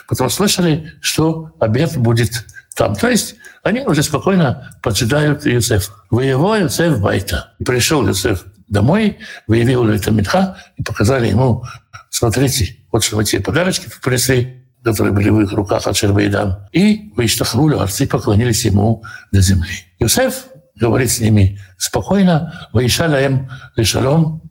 Потом 0.08 0.30
слышали, 0.30 0.92
что 1.00 1.52
обед 1.60 1.96
будет 1.96 2.44
там. 2.74 2.94
То 2.96 3.08
есть 3.08 3.36
они 3.62 3.80
уже 3.80 4.02
спокойно 4.02 4.76
поджидают 4.82 5.46
Иосифа. 5.46 5.92
Воевой 6.10 6.62
Иосиф 6.62 7.00
Байта. 7.00 7.54
Пришел 7.64 8.06
Иосиф 8.06 8.44
домой, 8.68 9.18
выявил 9.46 9.88
это 9.88 10.10
Митха 10.10 10.56
и 10.76 10.82
показали 10.82 11.28
ему, 11.28 11.64
смотрите, 12.10 12.76
вот 12.92 13.04
что 13.04 13.16
мы 13.16 13.24
тебе 13.24 13.42
подарочки 13.42 13.88
принесли, 14.02 14.64
которые 14.82 15.14
были 15.14 15.30
в 15.30 15.40
их 15.40 15.52
руках 15.52 15.86
от 15.86 15.96
Шербейдан. 15.96 16.68
И 16.72 17.12
выштахнули, 17.16 17.76
арцы 17.76 18.06
поклонились 18.06 18.64
ему 18.64 19.02
до 19.32 19.40
земли. 19.40 19.70
Юсеф 19.98 20.46
говорит 20.74 21.10
с 21.10 21.20
ними 21.20 21.60
спокойно, 21.78 22.68
«Ваишаляем 22.72 23.50
лишалом» 23.76 24.42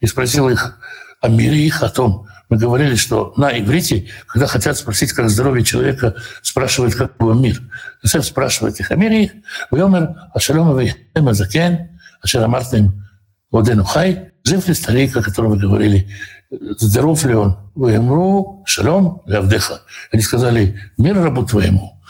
и 0.00 0.06
спросил 0.06 0.48
их 0.48 0.78
о 1.20 1.28
мире 1.28 1.58
их, 1.58 1.82
о 1.82 1.88
том, 1.88 2.26
мы 2.48 2.56
говорили, 2.56 2.96
что 2.96 3.32
на 3.36 3.56
иврите, 3.56 4.08
когда 4.26 4.46
хотят 4.46 4.76
спросить, 4.76 5.12
как 5.12 5.30
здоровье 5.30 5.64
человека, 5.64 6.16
спрашивают, 6.42 6.96
как 6.96 7.12
его 7.20 7.32
мир. 7.32 7.60
Юсеф 8.02 8.24
спрашивает 8.24 8.80
их 8.80 8.90
о 8.90 8.96
мире 8.96 9.24
их. 9.24 9.32
«Вьомер 9.70 10.16
ашалом 10.34 10.72
авейхем 10.72 11.28
азакен, 11.28 11.90
ашер 12.20 12.42
амартем 12.42 13.06
Владену 13.52 13.84
Хай, 13.84 14.32
жив 14.44 14.66
ли 14.66 14.74
старик, 14.74 15.16
о 15.16 15.22
котором 15.22 15.52
вы 15.52 15.58
говорили, 15.58 16.08
здоров 16.50 17.24
ли 17.24 17.34
он? 17.34 17.56
Ваемру, 17.74 18.62
шалом, 18.66 19.22
лявдеха. 19.26 19.82
Они 20.12 20.22
сказали, 20.22 20.80
мир 20.98 21.16
рабу 21.16 21.44
твоему, 21.44 22.00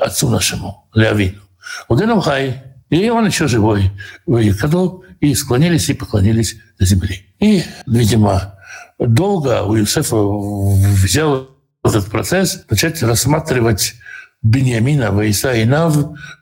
отцу 0.00 0.28
нашему, 0.28 0.88
лявину. 0.94 1.40
Владену 1.88 2.20
Хай, 2.20 2.62
и 2.90 3.08
он 3.10 3.26
еще 3.26 3.48
живой, 3.48 3.90
и 4.26 5.34
склонились 5.34 5.88
и 5.88 5.94
поклонились 5.94 6.56
до 6.78 6.84
земли. 6.84 7.23
И, 7.44 7.62
видимо, 7.86 8.54
долго 8.98 9.62
у 9.64 9.76
взял 11.02 11.50
этот 11.84 12.06
процесс 12.06 12.64
начать 12.70 13.02
рассматривать 13.02 13.94
Беньямина, 14.40 15.10
Ваиса 15.12 15.52
и 15.52 15.66
Нав, 15.66 15.94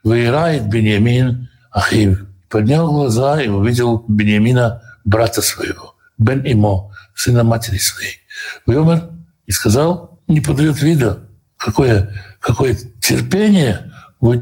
Ваирает 0.04 0.68
Беньямин 0.68 1.48
Ахив 1.72 2.24
поднял 2.48 2.86
глаза 2.86 3.42
и 3.42 3.48
увидел 3.48 4.04
Бениамина, 4.06 4.82
брата 5.04 5.42
своего, 5.42 5.96
Бен 6.18 6.42
Имо, 6.44 6.94
сына 7.16 7.42
матери 7.42 7.78
своей. 7.78 8.20
Вымер 8.66 9.10
и 9.46 9.50
сказал, 9.50 10.20
не 10.28 10.40
подает 10.40 10.80
вида, 10.82 11.26
какое, 11.56 12.14
какое 12.38 12.78
терпение 13.00 13.90
у 14.20 14.34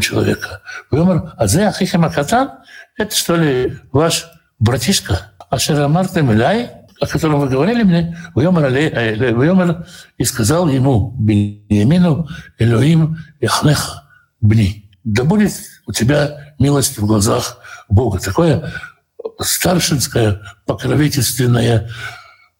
человека. 0.00 0.62
Вымер, 0.90 1.34
а 1.36 1.46
за 1.46 1.68
Ахихема 1.68 2.10
Катан, 2.10 2.50
это 2.96 3.14
что 3.14 3.36
ли 3.36 3.78
ваш 3.92 4.26
братишка? 4.58 5.33
Ашерамар 5.50 6.08
Темиляй, 6.08 6.70
о 7.00 7.06
котором 7.06 7.40
вы 7.40 7.48
говорили 7.48 7.82
мне, 7.82 8.16
Вымер 8.34 8.64
э, 8.64 9.84
и 10.18 10.24
сказал 10.24 10.68
ему, 10.68 11.14
Бениамину, 11.18 12.28
Элоим 12.58 13.18
Яхнеха, 13.40 14.04
Бни, 14.40 14.90
да 15.04 15.24
будет 15.24 15.52
у 15.86 15.92
тебя 15.92 16.54
милость 16.58 16.98
в 16.98 17.06
глазах 17.06 17.58
Бога. 17.88 18.18
Такое 18.18 18.72
старшинское 19.40 20.40
покровительственное 20.66 21.90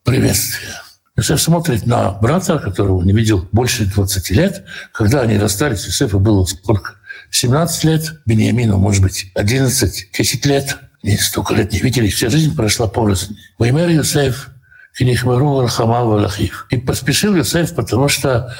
приветствие. 0.03 0.73
Иосиф 1.16 1.40
смотрит 1.40 1.87
на 1.87 2.11
брата, 2.12 2.59
которого 2.59 3.03
не 3.03 3.12
видел 3.12 3.49
больше 3.53 3.87
20 3.87 4.31
лет. 4.31 4.64
Когда 4.92 5.20
они 5.20 5.38
расстались, 5.38 5.87
Иосифу 5.87 6.18
было 6.18 6.44
сколько? 6.44 6.97
17 7.31 7.85
лет, 7.85 8.20
Бениамину, 8.27 8.79
может 8.79 9.03
быть, 9.03 9.31
11, 9.35 10.11
10 10.12 10.47
лет. 10.47 10.77
Они 11.05 11.19
столько 11.19 11.53
лет 11.55 11.71
не 11.71 11.81
виделись, 11.81 12.14
вся 12.14 12.31
жизнь 12.31 12.57
прошла 12.57 12.88
порознь. 12.88 13.37
Ваймер 13.59 13.90
Иосиф, 13.90 14.49
Кинихмару 14.97 15.61
Рахамал 15.61 16.09
Валахив. 16.09 16.67
И 16.71 16.79
поспешил 16.79 17.37
Иосиф, 17.37 17.75
потому 17.75 18.09
что 18.09 18.55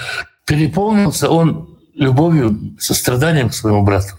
переполнился 0.45 1.31
он 1.31 1.79
любовью, 1.95 2.77
состраданием 2.79 3.49
к 3.49 3.55
своему 3.55 3.83
брату. 3.83 4.19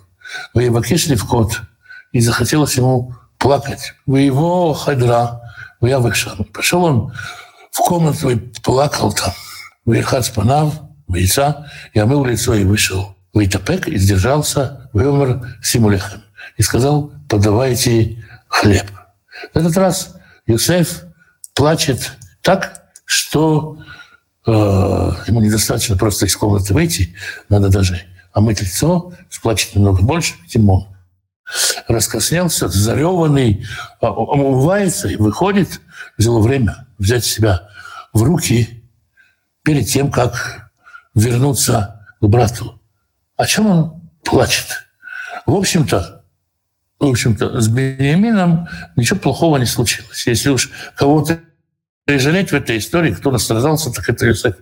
Ваевакеш 0.55 1.05
Левкот, 1.05 1.61
и 2.13 2.19
захотелось 2.19 2.75
ему 2.77 3.13
плакать. 3.37 3.93
Вы 4.07 4.21
его 4.21 4.73
хадра, 4.73 5.41
я 5.81 5.99
вышел. 5.99 6.31
Пошел 6.51 6.83
он 6.83 7.13
в 7.71 7.77
комнату 7.77 8.29
и 8.31 8.37
плакал 8.37 9.13
там. 9.13 9.33
Выехать 9.85 10.25
спанав, 10.25 10.73
яйца, 11.09 11.69
я 11.93 12.03
омыл 12.03 12.25
лицо 12.25 12.55
и 12.55 12.63
вышел. 12.63 13.15
Вейтапек 13.35 13.87
и 13.87 13.97
сдержался, 13.97 14.89
вымер 14.93 15.57
симулехем. 15.61 16.24
И 16.57 16.61
сказал, 16.61 17.11
подавайте 17.29 18.23
хлеб. 18.47 18.89
В 19.53 19.57
этот 19.57 19.75
раз 19.77 20.15
Юсеф 20.45 21.03
плачет 21.53 22.11
так, 22.41 22.85
что 23.05 23.79
э, 24.45 24.51
ему 24.51 25.41
недостаточно 25.41 25.97
просто 25.97 26.25
из 26.25 26.35
комнаты 26.35 26.73
выйти, 26.73 27.15
надо 27.49 27.69
даже 27.69 28.01
омыть 28.33 28.61
лицо, 28.61 29.13
сплачет 29.29 29.75
немного 29.75 30.01
больше, 30.01 30.35
чем 30.47 30.69
он 30.69 30.95
раскоснелся, 31.87 32.67
зареванный, 32.67 33.65
а, 34.01 34.11
умывается 34.11 35.07
и 35.07 35.15
выходит, 35.15 35.79
взяло 36.17 36.41
время 36.41 36.87
взять 36.97 37.25
себя 37.25 37.69
в 38.13 38.23
руки 38.23 38.83
перед 39.63 39.87
тем, 39.87 40.11
как 40.11 40.71
вернуться 41.13 42.07
к 42.19 42.25
брату. 42.25 42.81
О 43.37 43.45
чем 43.45 43.67
он 43.67 44.01
плачет? 44.23 44.87
В 45.45 45.53
общем-то, 45.53 46.24
в 46.99 47.05
общем-то, 47.05 47.59
с 47.59 47.67
Бениамином 47.67 48.67
ничего 48.95 49.19
плохого 49.19 49.57
не 49.57 49.65
случилось. 49.65 50.25
Если 50.27 50.49
уж 50.49 50.71
кого-то 50.95 51.39
жалеть 52.07 52.51
в 52.51 52.55
этой 52.55 52.77
истории, 52.77 53.13
кто 53.13 53.31
настрадался, 53.31 53.91
так 53.91 54.07
это 54.09 54.27
Иосиф. 54.27 54.55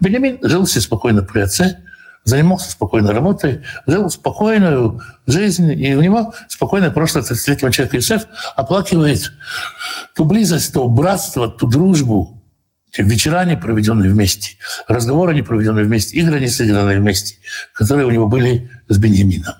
Бениамин 0.00 0.38
жил 0.42 0.66
себе 0.66 0.82
спокойно 0.82 1.22
при 1.22 1.40
отце, 1.40 1.78
занимался 2.24 2.70
спокойной 2.70 3.12
работой, 3.12 3.62
жил 3.86 4.10
спокойную 4.10 5.00
жизнь, 5.26 5.72
и 5.72 5.94
у 5.94 6.02
него 6.02 6.34
спокойное 6.48 6.90
прошлое 6.90 7.22
30-летнего 7.22 7.72
человека 7.72 7.96
Иосиф 7.96 8.26
оплакивает 8.54 9.32
ту 10.14 10.24
близость, 10.24 10.72
то 10.72 10.88
братство, 10.88 11.48
ту 11.48 11.66
дружбу, 11.66 12.42
вечера 12.96 13.44
не 13.44 13.56
проведенные 13.56 14.10
вместе, 14.10 14.56
разговоры 14.86 15.34
не 15.34 15.42
проведенные 15.42 15.84
вместе, 15.84 16.16
игры 16.18 16.40
не 16.40 16.48
сыгранные 16.48 17.00
вместе, 17.00 17.36
которые 17.72 18.06
у 18.06 18.10
него 18.10 18.28
были 18.28 18.70
с 18.88 18.98
Беньямином. 18.98 19.54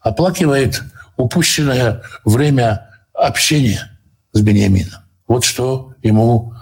Оплакивает 0.00 0.82
упущенное 1.16 2.02
время 2.24 2.88
общения 3.14 3.98
с 4.32 4.40
Беньямином. 4.40 5.00
Вот 5.28 5.44
что 5.44 5.94
ему 6.02 6.54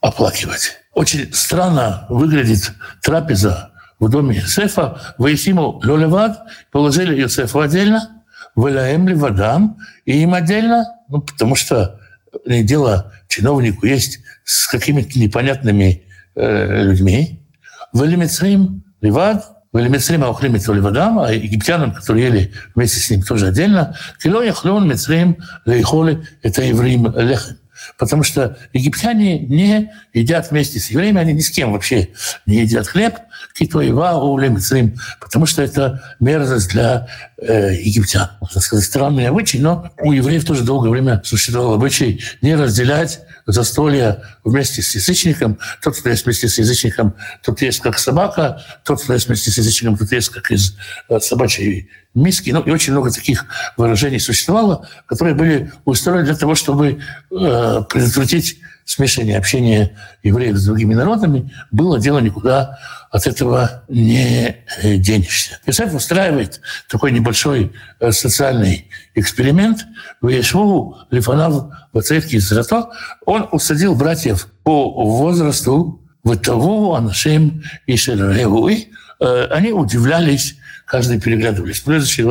оплакивать. 0.00 0.72
Очень 0.94 1.32
странно 1.32 2.06
выглядит 2.08 2.72
трапеза 3.02 3.72
в 3.98 4.08
доме 4.08 4.36
Иосифа. 4.36 5.14
Воисиму 5.18 5.80
лолевад 5.84 6.42
положили 6.70 7.20
Иосифу 7.20 7.60
отдельно, 7.60 8.16
Валяем 8.56 9.06
ли 9.06 9.14
водам, 9.14 9.76
и 10.06 10.22
им 10.22 10.32
отдельно, 10.32 10.86
ну, 11.10 11.20
потому 11.20 11.54
что 11.54 12.00
дело 12.46 13.12
чиновнику 13.28 13.84
есть 13.84 14.20
с 14.44 14.66
какими-то 14.66 15.18
непонятными 15.18 16.04
э, 16.34 16.82
людьми. 16.84 17.46
Велимицрим 17.92 18.82
ливад, 19.02 19.44
велимицрим 19.76 20.24
аухлим 20.24 20.54
ливадам, 20.54 21.18
а 21.18 21.32
египтянам, 21.32 21.92
которые 21.92 22.26
ели 22.26 22.52
вместе 22.74 22.98
с 22.98 23.10
ним 23.10 23.22
тоже 23.22 23.48
отдельно, 23.48 23.96
кило 24.22 24.42
яхлон 24.42 24.88
мицрим 24.88 25.38
лейхоли 25.64 26.26
это 26.42 26.62
евреим 26.62 27.12
лехем 27.16 27.56
потому 27.98 28.22
что 28.22 28.56
египтяне 28.72 29.38
не 29.38 29.92
едят 30.12 30.50
вместе 30.50 30.80
с 30.80 30.90
евреями, 30.90 31.20
они 31.20 31.32
ни 31.32 31.40
с 31.40 31.50
кем 31.50 31.72
вообще 31.72 32.08
не 32.46 32.58
едят 32.58 32.86
хлеб, 32.86 33.14
китоева, 33.54 34.12
улемицрим, 34.14 34.96
потому 35.20 35.46
что 35.46 35.62
это 35.62 36.02
мерзость 36.20 36.70
для 36.70 37.08
э, 37.38 37.74
египтян. 37.74 38.30
Так 38.52 38.62
сказать, 38.62 38.84
странный 38.84 39.28
обычай, 39.28 39.58
но 39.58 39.90
у 39.98 40.12
евреев 40.12 40.44
тоже 40.44 40.64
долгое 40.64 40.90
время 40.90 41.22
существовал 41.24 41.74
обычай 41.74 42.22
не 42.42 42.54
разделять 42.54 43.20
застолье 43.46 44.22
вместе 44.44 44.82
с 44.82 44.94
язычником. 44.94 45.58
Тот, 45.82 45.96
кто 45.96 46.10
есть 46.10 46.24
вместе 46.24 46.48
с 46.48 46.58
язычником, 46.58 47.14
тот 47.42 47.60
есть 47.62 47.80
как 47.80 47.98
собака, 47.98 48.62
тот, 48.84 49.02
кто 49.02 49.12
есть 49.12 49.28
вместе 49.28 49.50
с 49.50 49.58
язычником, 49.58 49.96
тот 49.96 50.10
есть 50.12 50.28
как 50.30 50.50
из 50.50 50.76
э, 51.08 51.20
собачьей 51.20 51.88
миски. 52.14 52.50
Ну, 52.50 52.60
и 52.62 52.70
очень 52.70 52.92
много 52.92 53.10
таких 53.10 53.46
выражений 53.76 54.18
существовало, 54.18 54.88
которые 55.06 55.34
были 55.34 55.72
устроены 55.84 56.24
для 56.24 56.34
того, 56.34 56.54
чтобы 56.54 56.98
э, 57.30 57.82
предотвратить 57.88 58.58
смешение 58.86 59.36
общения 59.36 59.96
евреев 60.22 60.56
с 60.56 60.64
другими 60.64 60.94
народами. 60.94 61.52
Было 61.70 61.98
дело 61.98 62.20
никуда 62.20 62.78
от 63.10 63.26
этого 63.26 63.82
не 63.88 64.64
э, 64.82 64.96
денешься. 64.96 65.58
Исаак 65.66 65.92
устраивает 65.92 66.60
такой 66.88 67.10
небольшой 67.10 67.72
э, 67.98 68.12
социальный 68.12 68.88
эксперимент. 69.14 69.84
В 70.20 70.28
Ешву 70.28 70.96
Лифанав 71.10 71.72
Бацейфки 71.92 72.38
Зрато 72.38 72.90
он 73.26 73.48
усадил 73.50 73.96
братьев 73.96 74.48
по 74.62 74.90
возрасту 75.04 76.00
в 76.22 76.36
того 76.36 76.94
Анашем 76.94 77.64
и 77.86 77.96
Шеревуи. 77.96 78.88
Э, 79.18 79.46
они 79.50 79.72
удивлялись, 79.72 80.56
каждый 80.84 81.20
переглядывались. 81.20 81.80
В 81.80 81.84
следующей 81.84 82.22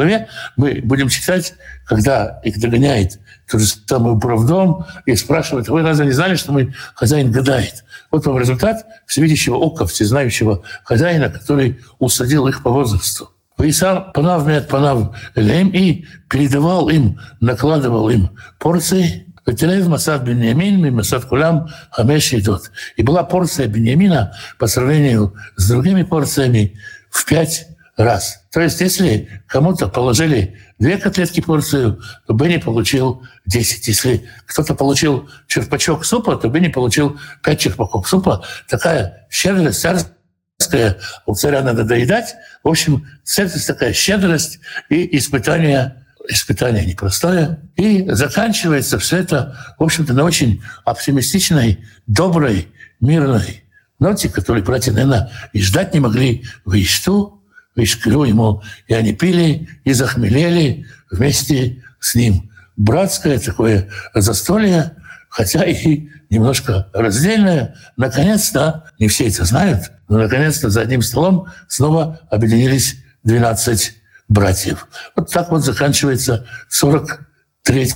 мы 0.55 0.81
будем 0.81 1.09
читать, 1.09 1.53
когда 1.85 2.39
их 2.45 2.59
догоняет 2.61 3.19
тот 3.49 3.61
же 3.61 3.67
самый 3.85 4.13
управдом 4.13 4.85
и 5.05 5.15
спрашивает, 5.15 5.67
вы 5.67 5.81
разве 5.81 6.05
не 6.05 6.11
знали, 6.11 6.35
что 6.35 6.51
мой 6.51 6.73
хозяин 6.95 7.31
гадает? 7.31 7.83
Вот 8.11 8.25
вам 8.25 8.39
результат 8.39 8.85
всевидящего 9.05 9.55
ока, 9.55 9.85
всезнающего 9.85 10.63
хозяина, 10.83 11.29
который 11.29 11.79
усадил 11.99 12.47
их 12.47 12.63
по 12.63 12.69
возрасту. 12.69 13.29
Вейсар 13.57 14.11
панав 14.13 14.45
мед 14.45 14.67
панав 14.67 15.15
элем 15.35 15.69
и 15.69 16.05
передавал 16.29 16.89
им, 16.89 17.19
накладывал 17.39 18.09
им 18.09 18.31
порции, 18.59 19.25
Ветерев 19.45 19.87
Масад 19.87 20.23
Беньямин, 20.23 20.93
Масад 20.93 21.25
Кулям, 21.25 21.69
Хамеш 21.91 22.33
идут. 22.33 22.71
И 22.95 23.03
была 23.03 23.23
порция 23.23 23.67
Беньямина 23.67 24.33
по 24.57 24.67
сравнению 24.67 25.35
с 25.55 25.69
другими 25.69 26.03
порциями 26.03 26.79
в 27.11 27.25
пять 27.25 27.67
раз. 27.95 28.41
То 28.51 28.61
есть 28.61 28.81
если 28.81 29.29
кому-то 29.47 29.87
положили 29.87 30.57
две 30.79 30.97
котлетки 30.97 31.41
порцию, 31.41 32.01
то 32.25 32.33
Бенни 32.33 32.57
получил 32.57 33.21
10. 33.45 33.87
Если 33.87 34.29
кто-то 34.45 34.75
получил 34.75 35.29
черпачок 35.47 36.05
супа, 36.05 36.35
то 36.35 36.49
Бенни 36.49 36.67
получил 36.67 37.19
5 37.43 37.59
черпаков 37.59 38.07
супа. 38.07 38.43
Такая 38.67 39.27
щедрость 39.29 39.81
царская, 39.81 40.97
у 41.25 41.35
царя 41.35 41.61
надо 41.61 41.83
доедать. 41.83 42.35
В 42.63 42.69
общем, 42.69 43.07
церковь 43.23 43.65
такая 43.65 43.93
щедрость 43.93 44.59
и 44.89 45.17
испытание 45.17 46.01
испытание 46.27 46.83
непростое. 46.83 47.59
И 47.75 48.09
заканчивается 48.09 48.97
все 48.97 49.17
это, 49.17 49.75
в 49.77 49.83
общем-то, 49.83 50.13
на 50.13 50.23
очень 50.23 50.63
оптимистичной, 50.83 51.85
доброй, 52.07 52.69
мирной 52.99 53.63
ноте, 53.99 54.29
которой 54.29 54.63
братья, 54.63 54.91
наверное, 54.91 55.31
и 55.53 55.61
ждать 55.61 55.93
не 55.93 55.99
могли 55.99 56.45
в 56.65 56.73
Ишту, 56.75 57.41
Вишкрю 57.75 58.23
ему, 58.23 58.63
и 58.87 58.93
они 58.93 59.13
пили 59.13 59.67
и 59.83 59.91
захмелели 59.91 60.85
вместе 61.11 61.83
с 61.99 62.15
ним. 62.15 62.49
Братское 62.77 63.39
такое 63.39 63.89
застолье, 64.13 64.95
хотя 65.29 65.63
и 65.63 66.09
немножко 66.29 66.89
раздельное. 66.93 67.75
Наконец-то, 67.97 68.85
не 68.99 69.07
все 69.07 69.27
это 69.27 69.45
знают, 69.45 69.91
но 70.09 70.17
наконец-то 70.17 70.69
за 70.69 70.81
одним 70.81 71.01
столом 71.01 71.47
снова 71.67 72.19
объединились 72.29 72.97
12 73.23 73.93
братьев. 74.27 74.87
Вот 75.15 75.31
так 75.31 75.51
вот 75.51 75.63
заканчивается 75.63 76.45
43 76.69 77.91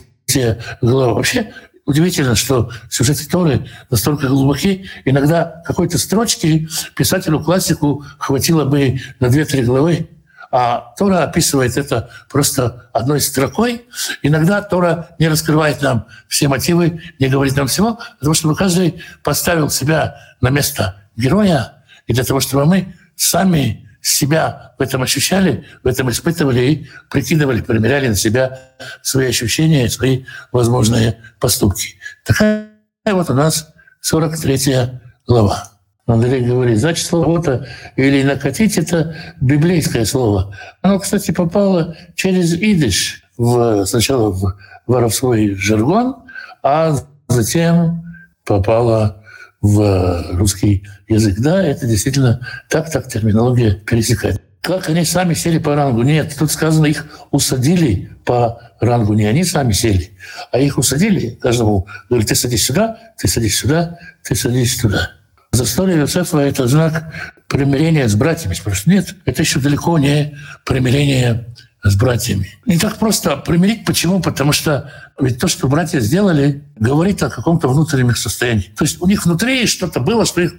глава. 0.81 1.13
Вообще 1.13 1.51
Удивительно, 1.89 2.35
что 2.35 2.71
сюжеты 2.87 3.27
Торы 3.27 3.65
настолько 3.89 4.27
глубоки. 4.27 4.87
Иногда 5.05 5.63
какой-то 5.65 5.97
строчки 5.97 6.69
писателю-классику 6.95 8.05
хватило 8.19 8.63
бы 8.65 8.99
на 9.19 9.29
две-три 9.29 9.63
главы, 9.63 10.07
а 10.51 10.93
Тора 10.97 11.23
описывает 11.23 11.77
это 11.77 12.09
просто 12.29 12.89
одной 12.93 13.21
строкой. 13.21 13.85
Иногда 14.23 14.61
Тора 14.61 15.15
не 15.19 15.27
раскрывает 15.27 15.81
нам 15.81 16.07
все 16.27 16.47
мотивы, 16.47 17.01
не 17.19 17.27
говорит 17.27 17.55
нам 17.55 17.67
всего, 17.67 17.99
потому 18.19 18.33
что 18.33 18.53
каждый 18.55 19.03
поставил 19.23 19.69
себя 19.69 20.15
на 20.41 20.49
место 20.49 21.03
героя, 21.15 21.83
и 22.07 22.13
для 22.13 22.23
того, 22.23 22.39
чтобы 22.39 22.65
мы 22.65 22.95
сами 23.15 23.87
себя 24.01 24.73
в 24.77 24.81
этом 24.81 25.03
ощущали, 25.03 25.65
в 25.83 25.87
этом 25.87 26.09
испытывали 26.09 26.59
и 26.61 26.87
прикидывали, 27.09 27.61
примеряли 27.61 28.07
на 28.07 28.15
себя 28.15 28.59
свои 29.01 29.27
ощущения, 29.27 29.89
свои 29.89 30.23
возможные 30.51 31.21
поступки. 31.39 31.95
Такая 32.25 32.69
вот 33.05 33.29
у 33.29 33.33
нас 33.33 33.73
43 34.01 34.99
глава. 35.27 35.78
Андрей 36.09 36.41
говорит, 36.43 36.79
значит, 36.79 37.05
слово 37.05 37.67
или 37.95 38.23
накатить– 38.23 38.77
это 38.79 39.15
библейское 39.41 40.05
слово. 40.05 40.55
Оно, 40.81 40.97
кстати, 40.99 41.29
попало 41.29 41.95
через 42.15 42.53
идиш 42.53 43.23
в, 43.37 43.85
сначала 43.85 44.31
в 44.31 44.57
воровской 44.87 45.53
жаргон, 45.53 46.15
а 46.63 46.95
затем 47.27 48.03
попало 48.43 49.23
в 49.61 50.25
русский 50.31 50.87
язык. 51.07 51.39
Да, 51.39 51.63
это 51.63 51.85
действительно 51.85 52.45
так, 52.69 52.89
так 52.89 53.07
терминология 53.07 53.75
пересекает. 53.75 54.41
Как 54.61 54.89
они 54.89 55.05
сами 55.05 55.35
сели 55.35 55.59
по 55.59 55.75
рангу? 55.75 56.01
Нет, 56.01 56.35
тут 56.37 56.51
сказано, 56.51 56.87
их 56.87 57.05
усадили 57.29 58.09
по 58.25 58.59
рангу. 58.79 59.13
Не 59.13 59.25
они 59.25 59.43
сами 59.43 59.73
сели, 59.73 60.17
а 60.51 60.59
их 60.59 60.79
усадили. 60.79 61.37
Каждому 61.41 61.87
говорит, 62.09 62.29
ты 62.29 62.35
садись 62.35 62.65
сюда, 62.65 62.97
ты 63.17 63.27
садись 63.27 63.57
сюда, 63.57 63.99
ты 64.23 64.35
садись 64.35 64.77
сюда. 64.77 65.11
Застолье 65.51 65.97
Иосифа– 65.97 66.37
это 66.39 66.67
знак 66.67 67.13
примирения 67.47 68.07
с 68.07 68.15
братьями. 68.15 68.53
Спрашивают, 68.53 69.07
нет, 69.07 69.15
это 69.25 69.41
еще 69.41 69.59
далеко 69.59 69.97
не 69.97 70.37
примирение 70.63 71.53
с 71.83 71.95
братьями. 71.95 72.49
Не 72.65 72.77
так 72.77 72.97
просто 72.97 73.37
примирить. 73.37 73.85
Почему? 73.85 74.21
Потому 74.21 74.51
что 74.51 74.91
ведь 75.19 75.39
то, 75.39 75.47
что 75.47 75.67
братья 75.67 75.99
сделали, 75.99 76.63
говорит 76.77 77.23
о 77.23 77.29
каком-то 77.29 77.67
внутреннем 77.67 78.15
состоянии. 78.15 78.73
То 78.77 78.83
есть 78.83 79.01
у 79.01 79.07
них 79.07 79.25
внутри 79.25 79.65
что-то 79.65 79.99
было, 79.99 80.25
что 80.25 80.41
их 80.41 80.53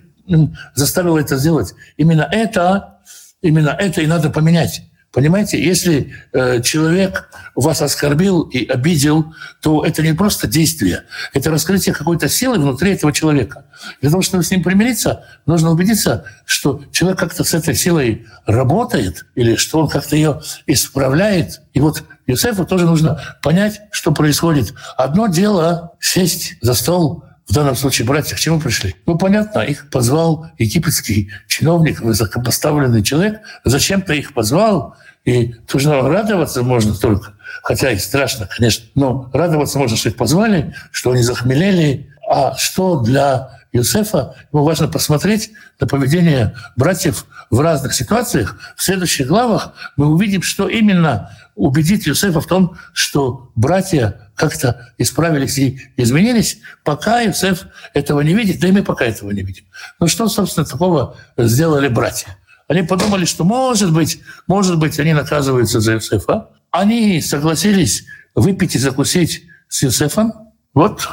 заставило 0.74 1.18
это 1.18 1.36
сделать. 1.36 1.74
Именно 1.96 2.28
это, 2.30 2.98
именно 3.42 3.70
это 3.70 4.00
и 4.00 4.06
надо 4.06 4.30
поменять. 4.30 4.82
Понимаете, 5.12 5.60
если 5.62 6.12
э, 6.32 6.62
человек 6.62 7.30
вас 7.56 7.82
оскорбил 7.82 8.42
и 8.42 8.64
обидел, 8.64 9.34
то 9.60 9.84
это 9.84 10.02
не 10.02 10.12
просто 10.12 10.46
действие, 10.46 11.02
это 11.32 11.50
раскрытие 11.50 11.94
какой-то 11.94 12.28
силы 12.28 12.58
внутри 12.58 12.92
этого 12.92 13.12
человека. 13.12 13.64
Для 14.00 14.10
того, 14.10 14.22
чтобы 14.22 14.44
с 14.44 14.52
ним 14.52 14.62
примириться, 14.62 15.24
нужно 15.46 15.72
убедиться, 15.72 16.24
что 16.44 16.84
человек 16.92 17.18
как-то 17.18 17.42
с 17.42 17.54
этой 17.54 17.74
силой 17.74 18.26
работает, 18.46 19.26
или 19.34 19.56
что 19.56 19.80
он 19.80 19.88
как-то 19.88 20.14
ее 20.14 20.42
исправляет. 20.66 21.60
И 21.74 21.80
вот 21.80 22.04
Юсефу 22.28 22.64
тоже 22.64 22.86
нужно 22.86 23.20
понять, 23.42 23.80
что 23.90 24.12
происходит. 24.12 24.74
Одно 24.96 25.26
дело 25.26 25.92
сесть 25.98 26.54
за 26.60 26.74
стол 26.74 27.24
в 27.50 27.52
данном 27.52 27.74
случае 27.74 28.06
братья 28.06 28.36
к 28.36 28.38
чему 28.38 28.60
пришли? 28.60 28.94
Ну, 29.06 29.18
понятно, 29.18 29.58
их 29.60 29.90
позвал 29.90 30.46
египетский 30.56 31.32
чиновник, 31.48 32.00
высокопоставленный 32.00 33.02
человек, 33.02 33.40
зачем-то 33.64 34.14
их 34.14 34.34
позвал, 34.34 34.94
и 35.24 35.56
нужно 35.72 36.00
радоваться 36.08 36.62
можно 36.62 36.94
только, 36.94 37.32
хотя 37.64 37.90
и 37.90 37.98
страшно, 37.98 38.48
конечно, 38.56 38.86
но 38.94 39.28
радоваться 39.32 39.80
можно, 39.80 39.96
что 39.96 40.10
их 40.10 40.16
позвали, 40.16 40.76
что 40.92 41.10
они 41.10 41.22
захмелели. 41.22 42.08
А 42.32 42.54
что 42.56 43.00
для 43.00 43.50
Юсефа, 43.72 44.36
ему 44.52 44.62
важно 44.62 44.86
посмотреть 44.86 45.50
на 45.80 45.88
поведение 45.88 46.54
братьев 46.76 47.26
в 47.50 47.58
разных 47.58 47.94
ситуациях. 47.94 48.56
В 48.76 48.82
следующих 48.84 49.26
главах 49.26 49.72
мы 49.96 50.06
увидим, 50.06 50.42
что 50.42 50.68
именно 50.68 51.36
убедит 51.54 52.06
Юсефа 52.06 52.40
в 52.40 52.46
том, 52.46 52.76
что 52.92 53.50
братья 53.54 54.30
как-то 54.34 54.92
исправились 54.98 55.58
и 55.58 55.80
изменились, 55.96 56.58
пока 56.84 57.20
Юсеф 57.20 57.66
этого 57.94 58.20
не 58.20 58.34
видит, 58.34 58.60
да 58.60 58.68
и 58.68 58.72
мы 58.72 58.82
пока 58.82 59.04
этого 59.04 59.30
не 59.30 59.42
видим. 59.42 59.64
Ну 59.98 60.06
что, 60.06 60.28
собственно, 60.28 60.66
такого 60.66 61.16
сделали 61.36 61.88
братья? 61.88 62.36
Они 62.68 62.82
подумали, 62.82 63.24
что, 63.24 63.44
может 63.44 63.92
быть, 63.92 64.20
может 64.46 64.78
быть, 64.78 64.98
они 65.00 65.12
наказываются 65.12 65.80
за 65.80 65.94
Юсефа. 65.94 66.50
Они 66.70 67.20
согласились 67.20 68.04
выпить 68.34 68.76
и 68.76 68.78
закусить 68.78 69.42
с 69.68 69.82
Юсефом. 69.82 70.32
Вот 70.72 71.08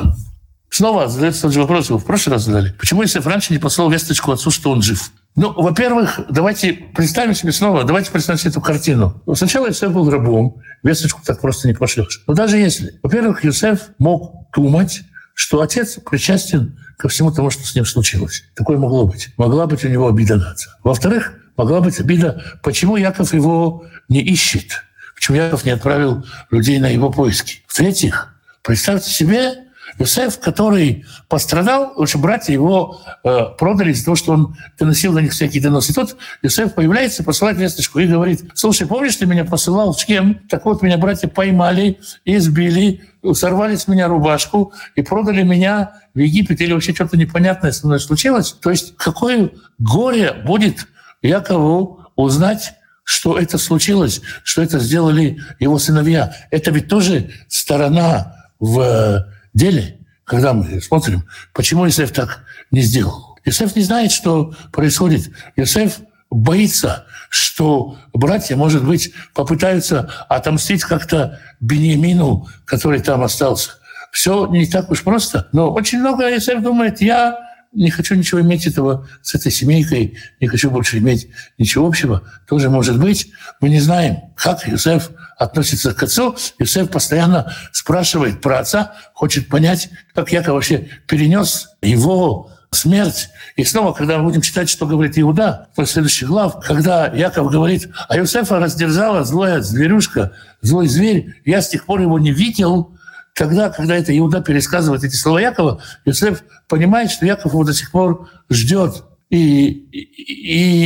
снова 0.70 1.08
задается 1.08 1.44
тот 1.44 1.54
же 1.54 1.62
вопрос, 1.62 1.90
его 1.90 1.98
в 1.98 2.06
прошлый 2.06 2.36
раз 2.36 2.44
задали. 2.44 2.76
Почему 2.80 3.02
Юсеф 3.02 3.26
раньше 3.26 3.54
не 3.54 3.60
послал 3.60 3.90
весточку 3.90 4.32
отцу, 4.32 4.52
что 4.52 4.72
он 4.72 4.82
жив? 4.82 5.12
Ну, 5.38 5.54
во-первых, 5.54 6.20
давайте 6.32 6.74
представим 6.74 7.36
себе 7.36 7.52
снова, 7.52 7.84
давайте 7.84 8.10
представим 8.10 8.40
себе 8.40 8.50
эту 8.50 8.60
картину. 8.60 9.22
Сначала 9.36 9.68
Юсеф 9.68 9.92
был 9.92 10.10
рабом, 10.10 10.64
весточку 10.82 11.22
так 11.24 11.40
просто 11.40 11.68
не 11.68 11.76
пошлешь. 11.76 12.24
Но 12.26 12.34
даже 12.34 12.58
если, 12.58 13.00
во-первых, 13.04 13.44
Юсеф 13.44 13.90
мог 14.00 14.48
думать, 14.56 15.04
что 15.36 15.62
отец 15.62 16.00
причастен 16.04 16.80
ко 16.98 17.08
всему 17.08 17.32
тому, 17.32 17.52
что 17.52 17.64
с 17.64 17.76
ним 17.76 17.86
случилось. 17.86 18.46
Такое 18.56 18.80
могло 18.80 19.06
быть. 19.06 19.30
Могла 19.38 19.68
быть 19.68 19.86
у 19.86 19.90
него 19.90 20.08
обида 20.08 20.38
на 20.38 20.50
отца. 20.50 20.72
Во-вторых, 20.84 21.34
могла 21.56 21.82
быть 21.82 22.00
обида, 22.00 22.44
почему 22.64 22.98
Яков 22.98 23.32
его 23.36 23.86
не 24.10 24.22
ищет, 24.22 24.84
почему 25.14 25.38
Яков 25.38 25.66
не 25.66 25.72
отправил 25.72 26.26
людей 26.50 26.80
на 26.80 26.88
его 26.88 27.12
поиски. 27.12 27.62
В-третьих, 27.68 28.36
представьте 28.64 29.12
себе, 29.12 29.67
Юсеф, 30.00 30.40
который 30.40 31.06
пострадал, 31.30 31.94
лучше 31.96 32.18
братья 32.18 32.54
его 32.54 33.02
э, 33.24 33.46
продали 33.58 33.92
из-за 33.92 34.06
того, 34.06 34.16
что 34.16 34.34
он 34.34 34.58
доносил 34.78 35.14
на 35.14 35.20
них 35.20 35.32
всякие 35.32 35.62
доносы. 35.62 35.92
И 35.92 35.96
тут 35.96 36.18
Юсеф 36.42 36.74
появляется, 36.74 37.24
посылает 37.24 37.58
весточку 37.58 38.00
и 38.00 38.08
говорит, 38.08 38.44
слушай, 38.54 38.86
помнишь, 38.86 39.16
ты 39.16 39.26
меня 39.26 39.46
посылал 39.46 39.94
с 39.94 40.04
кем? 40.04 40.42
Так 40.50 40.66
вот, 40.66 40.82
меня 40.82 40.98
братья 40.98 41.28
поймали, 41.28 42.00
избили, 42.26 43.02
сорвали 43.34 43.76
с 43.76 43.88
меня 43.88 44.08
рубашку 44.08 44.74
и 44.96 45.02
продали 45.02 45.44
меня 45.44 45.94
в 46.14 46.20
Египет, 46.20 46.62
или 46.62 46.74
вообще 46.74 46.94
что-то 46.94 47.18
непонятное 47.18 47.72
со 47.72 47.88
мной 47.88 48.00
случилось. 48.00 48.52
То 48.52 48.70
есть 48.70 48.96
какое 48.98 49.52
горе 49.80 50.34
будет 50.34 50.88
Якову 51.22 52.06
узнать, 52.16 52.74
что 53.04 53.38
это 53.40 53.58
случилось, 53.58 54.22
что 54.44 54.62
это 54.62 54.80
сделали 54.80 55.42
его 55.60 55.80
сыновья. 55.80 56.36
Это 56.52 56.72
ведь 56.72 56.90
тоже 56.90 57.32
сторона 57.48 58.36
в 58.60 59.26
деле, 59.58 60.00
когда 60.24 60.54
мы 60.54 60.82
смотрим, 60.82 61.24
почему 61.54 61.88
Исаев 61.88 62.12
так 62.12 62.44
не 62.72 62.82
сделал. 62.82 63.38
Исаев 63.44 63.76
не 63.76 63.82
знает, 63.82 64.12
что 64.12 64.54
происходит. 64.72 65.32
Исаев 65.56 66.00
боится, 66.30 67.06
что 67.30 67.98
братья, 68.14 68.56
может 68.56 68.84
быть, 68.86 69.14
попытаются 69.34 70.10
отомстить 70.30 70.84
как-то 70.84 71.40
Бениамину, 71.60 72.48
который 72.66 73.00
там 73.00 73.24
остался. 73.24 73.72
Все 74.12 74.48
не 74.48 74.66
так 74.66 74.92
уж 74.92 75.04
просто. 75.04 75.48
Но 75.54 75.72
очень 75.74 76.00
много 76.00 76.36
Исаев 76.38 76.62
думает, 76.62 77.02
я 77.02 77.47
не 77.78 77.92
хочу 77.92 78.16
ничего 78.16 78.42
иметь 78.42 78.66
этого 78.66 79.08
с 79.22 79.36
этой 79.36 79.52
семейкой, 79.52 80.18
не 80.42 80.48
хочу 80.48 80.72
больше 80.72 80.98
иметь 80.98 81.30
ничего 81.58 81.88
общего. 81.88 82.24
Тоже 82.48 82.70
может 82.70 83.00
быть. 83.00 83.30
Мы 83.62 83.70
не 83.70 83.80
знаем, 83.80 84.18
как 84.36 84.68
Юсеф 84.68 85.12
относится 85.38 85.94
к 85.94 86.02
отцу. 86.02 86.36
Юсеф 86.58 86.90
постоянно 86.90 87.54
спрашивает 87.72 88.42
про 88.42 88.60
отца, 88.60 88.96
хочет 89.14 89.48
понять, 89.48 89.90
как 90.16 90.32
Яков 90.32 90.56
вообще 90.56 90.90
перенес 91.06 91.70
его 91.84 92.52
смерть. 92.72 93.30
И 93.56 93.64
снова, 93.64 93.94
когда 93.94 94.18
мы 94.18 94.24
будем 94.24 94.42
читать, 94.42 94.70
что 94.70 94.88
говорит 94.88 95.18
Иуда 95.20 95.70
в 95.78 95.86
следующих 95.86 96.28
глав, 96.28 96.60
когда 96.60 97.08
Яков 97.08 97.52
говорит, 97.52 97.90
а 98.10 98.18
Юсефа 98.18 98.60
раздержала 98.60 99.24
злая 99.24 99.62
зверюшка, 99.62 100.34
злой 100.62 100.88
зверь, 100.88 101.36
я 101.46 101.62
с 101.62 101.70
тех 101.70 101.86
пор 101.86 102.02
его 102.02 102.18
не 102.18 102.32
видел, 102.32 102.97
Тогда, 103.38 103.70
когда 103.70 103.96
это 103.96 104.18
Иуда 104.18 104.42
пересказывает 104.42 105.04
эти 105.04 105.16
слова 105.16 105.38
Якова, 105.40 105.80
Иосиф 106.06 106.44
понимает, 106.68 107.12
что 107.12 107.28
Яков 107.28 107.54
его 107.54 107.64
до 107.64 107.74
сих 107.74 107.92
пор 107.92 108.28
ждет. 108.50 109.04
И, 109.30 109.68
и, 109.68 110.00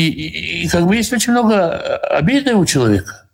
и, 0.10 0.64
и 0.64 0.68
как 0.68 0.86
бы 0.86 0.98
есть 0.98 1.14
очень 1.14 1.32
много 1.32 1.78
обиды 1.98 2.54
у 2.56 2.66
человека. 2.66 3.30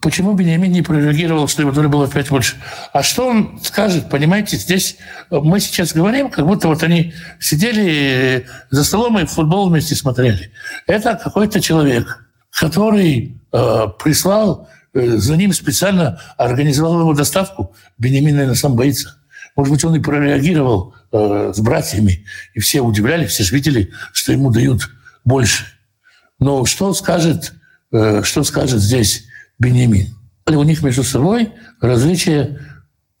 Почему 0.00 0.34
Бениамин 0.34 0.70
не 0.70 0.82
прореагировал, 0.82 1.48
что 1.48 1.62
его 1.62 1.72
доля 1.72 1.88
была 1.88 2.06
в 2.06 2.12
пять 2.12 2.28
больше? 2.30 2.56
А 2.92 3.02
что 3.02 3.26
он 3.26 3.60
скажет? 3.62 4.08
Понимаете, 4.08 4.56
здесь 4.56 4.98
мы 5.30 5.58
сейчас 5.58 5.92
говорим, 5.92 6.30
как 6.30 6.46
будто 6.46 6.68
вот 6.68 6.84
они 6.84 7.12
сидели 7.40 8.46
за 8.70 8.84
столом 8.84 9.18
и 9.18 9.26
футбол 9.26 9.68
вместе 9.68 9.96
смотрели. 9.96 10.52
Это 10.86 11.16
какой-то 11.16 11.60
человек, 11.60 12.24
который 12.52 13.36
э, 13.52 13.86
прислал 13.98 14.68
Э, 14.68 14.78
за 14.92 15.36
ним 15.36 15.52
специально 15.52 16.20
организовал 16.36 17.00
его 17.00 17.14
доставку. 17.14 17.74
Бенемин, 17.98 18.34
наверное, 18.34 18.56
сам 18.56 18.74
боится. 18.74 19.16
Может 19.56 19.72
быть, 19.72 19.84
он 19.84 19.94
и 19.96 20.00
прореагировал 20.00 20.94
э, 21.12 21.52
с 21.54 21.60
братьями, 21.60 22.24
и 22.54 22.60
все 22.60 22.80
удивлялись, 22.80 23.30
все 23.30 23.44
же 23.44 23.54
видели, 23.54 23.92
что 24.12 24.32
ему 24.32 24.50
дают 24.50 24.88
больше. 25.24 25.64
Но 26.38 26.64
что 26.64 26.94
скажет, 26.94 27.52
э, 27.92 28.22
что 28.22 28.44
скажет 28.44 28.80
здесь 28.80 29.24
Бенемин? 29.58 30.14
У 30.46 30.62
них 30.62 30.82
между 30.82 31.04
собой 31.04 31.52
различие 31.80 32.58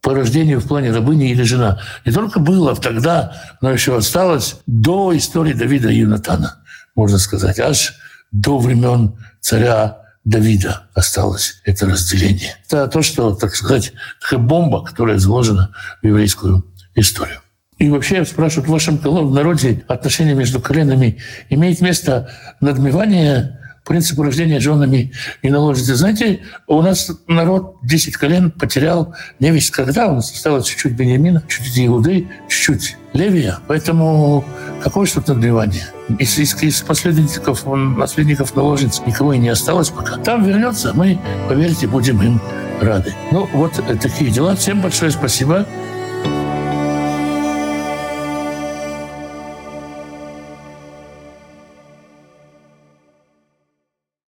по 0.00 0.14
рождению 0.14 0.60
в 0.60 0.66
плане 0.66 0.90
рабыни 0.92 1.30
или 1.30 1.42
жена. 1.42 1.80
Не 2.04 2.12
только 2.12 2.40
было 2.40 2.74
тогда, 2.74 3.34
но 3.60 3.70
еще 3.70 3.96
осталось 3.96 4.56
до 4.66 5.16
истории 5.16 5.52
Давида 5.52 5.90
и 5.90 5.98
Юнатана, 5.98 6.62
можно 6.94 7.18
сказать, 7.18 7.60
аж 7.60 7.94
до 8.32 8.58
времен 8.58 9.14
царя 9.40 9.99
Давида 10.24 10.88
осталось 10.94 11.60
это 11.64 11.86
разделение. 11.86 12.56
Это 12.66 12.88
то, 12.88 13.02
что, 13.02 13.34
так 13.34 13.54
сказать, 13.54 13.92
такая 14.20 14.38
бомба, 14.38 14.84
которая 14.84 15.18
заложена 15.18 15.74
в 16.02 16.06
еврейскую 16.06 16.64
историю. 16.94 17.40
И 17.78 17.88
вообще 17.88 18.16
я 18.16 18.24
спрашиваю, 18.26 18.68
в 18.68 18.72
вашем 18.72 19.00
народе 19.32 19.84
отношения 19.88 20.34
между 20.34 20.60
коленами 20.60 21.18
имеет 21.48 21.80
место 21.80 22.30
надмевание 22.60 23.58
принципу 23.90 24.22
рождения 24.22 24.60
женами 24.60 25.12
и 25.42 25.50
наложите. 25.50 25.96
Знаете, 25.96 26.42
у 26.68 26.80
нас 26.80 27.10
народ 27.26 27.78
10 27.82 28.16
колен 28.16 28.52
потерял 28.52 29.16
не 29.40 29.50
весь 29.50 29.70
когда. 29.70 30.06
У 30.06 30.14
нас 30.14 30.30
осталось 30.30 30.66
чуть-чуть 30.66 30.92
Бениамина, 30.92 31.42
чуть-чуть 31.48 31.86
Иуды, 31.86 32.28
чуть-чуть 32.48 32.96
Левия. 33.12 33.58
Поэтому 33.66 34.44
какое 34.82 35.06
что 35.06 35.20
то 35.20 35.34
надбивание? 35.34 35.84
Из, 36.18 36.38
из, 36.38 36.62
из 36.62 36.82
последовников, 36.82 37.66
наследников 37.66 38.54
наложниц 38.54 39.02
никого 39.06 39.32
и 39.32 39.38
не 39.38 39.48
осталось 39.48 39.90
пока. 39.90 40.16
Там 40.16 40.44
вернется, 40.44 40.92
мы, 40.94 41.18
поверьте, 41.48 41.86
будем 41.86 42.22
им 42.22 42.40
рады. 42.80 43.14
Ну, 43.32 43.48
вот 43.52 43.72
такие 44.00 44.30
дела. 44.30 44.54
Всем 44.56 44.80
большое 44.80 45.10
спасибо. 45.10 45.66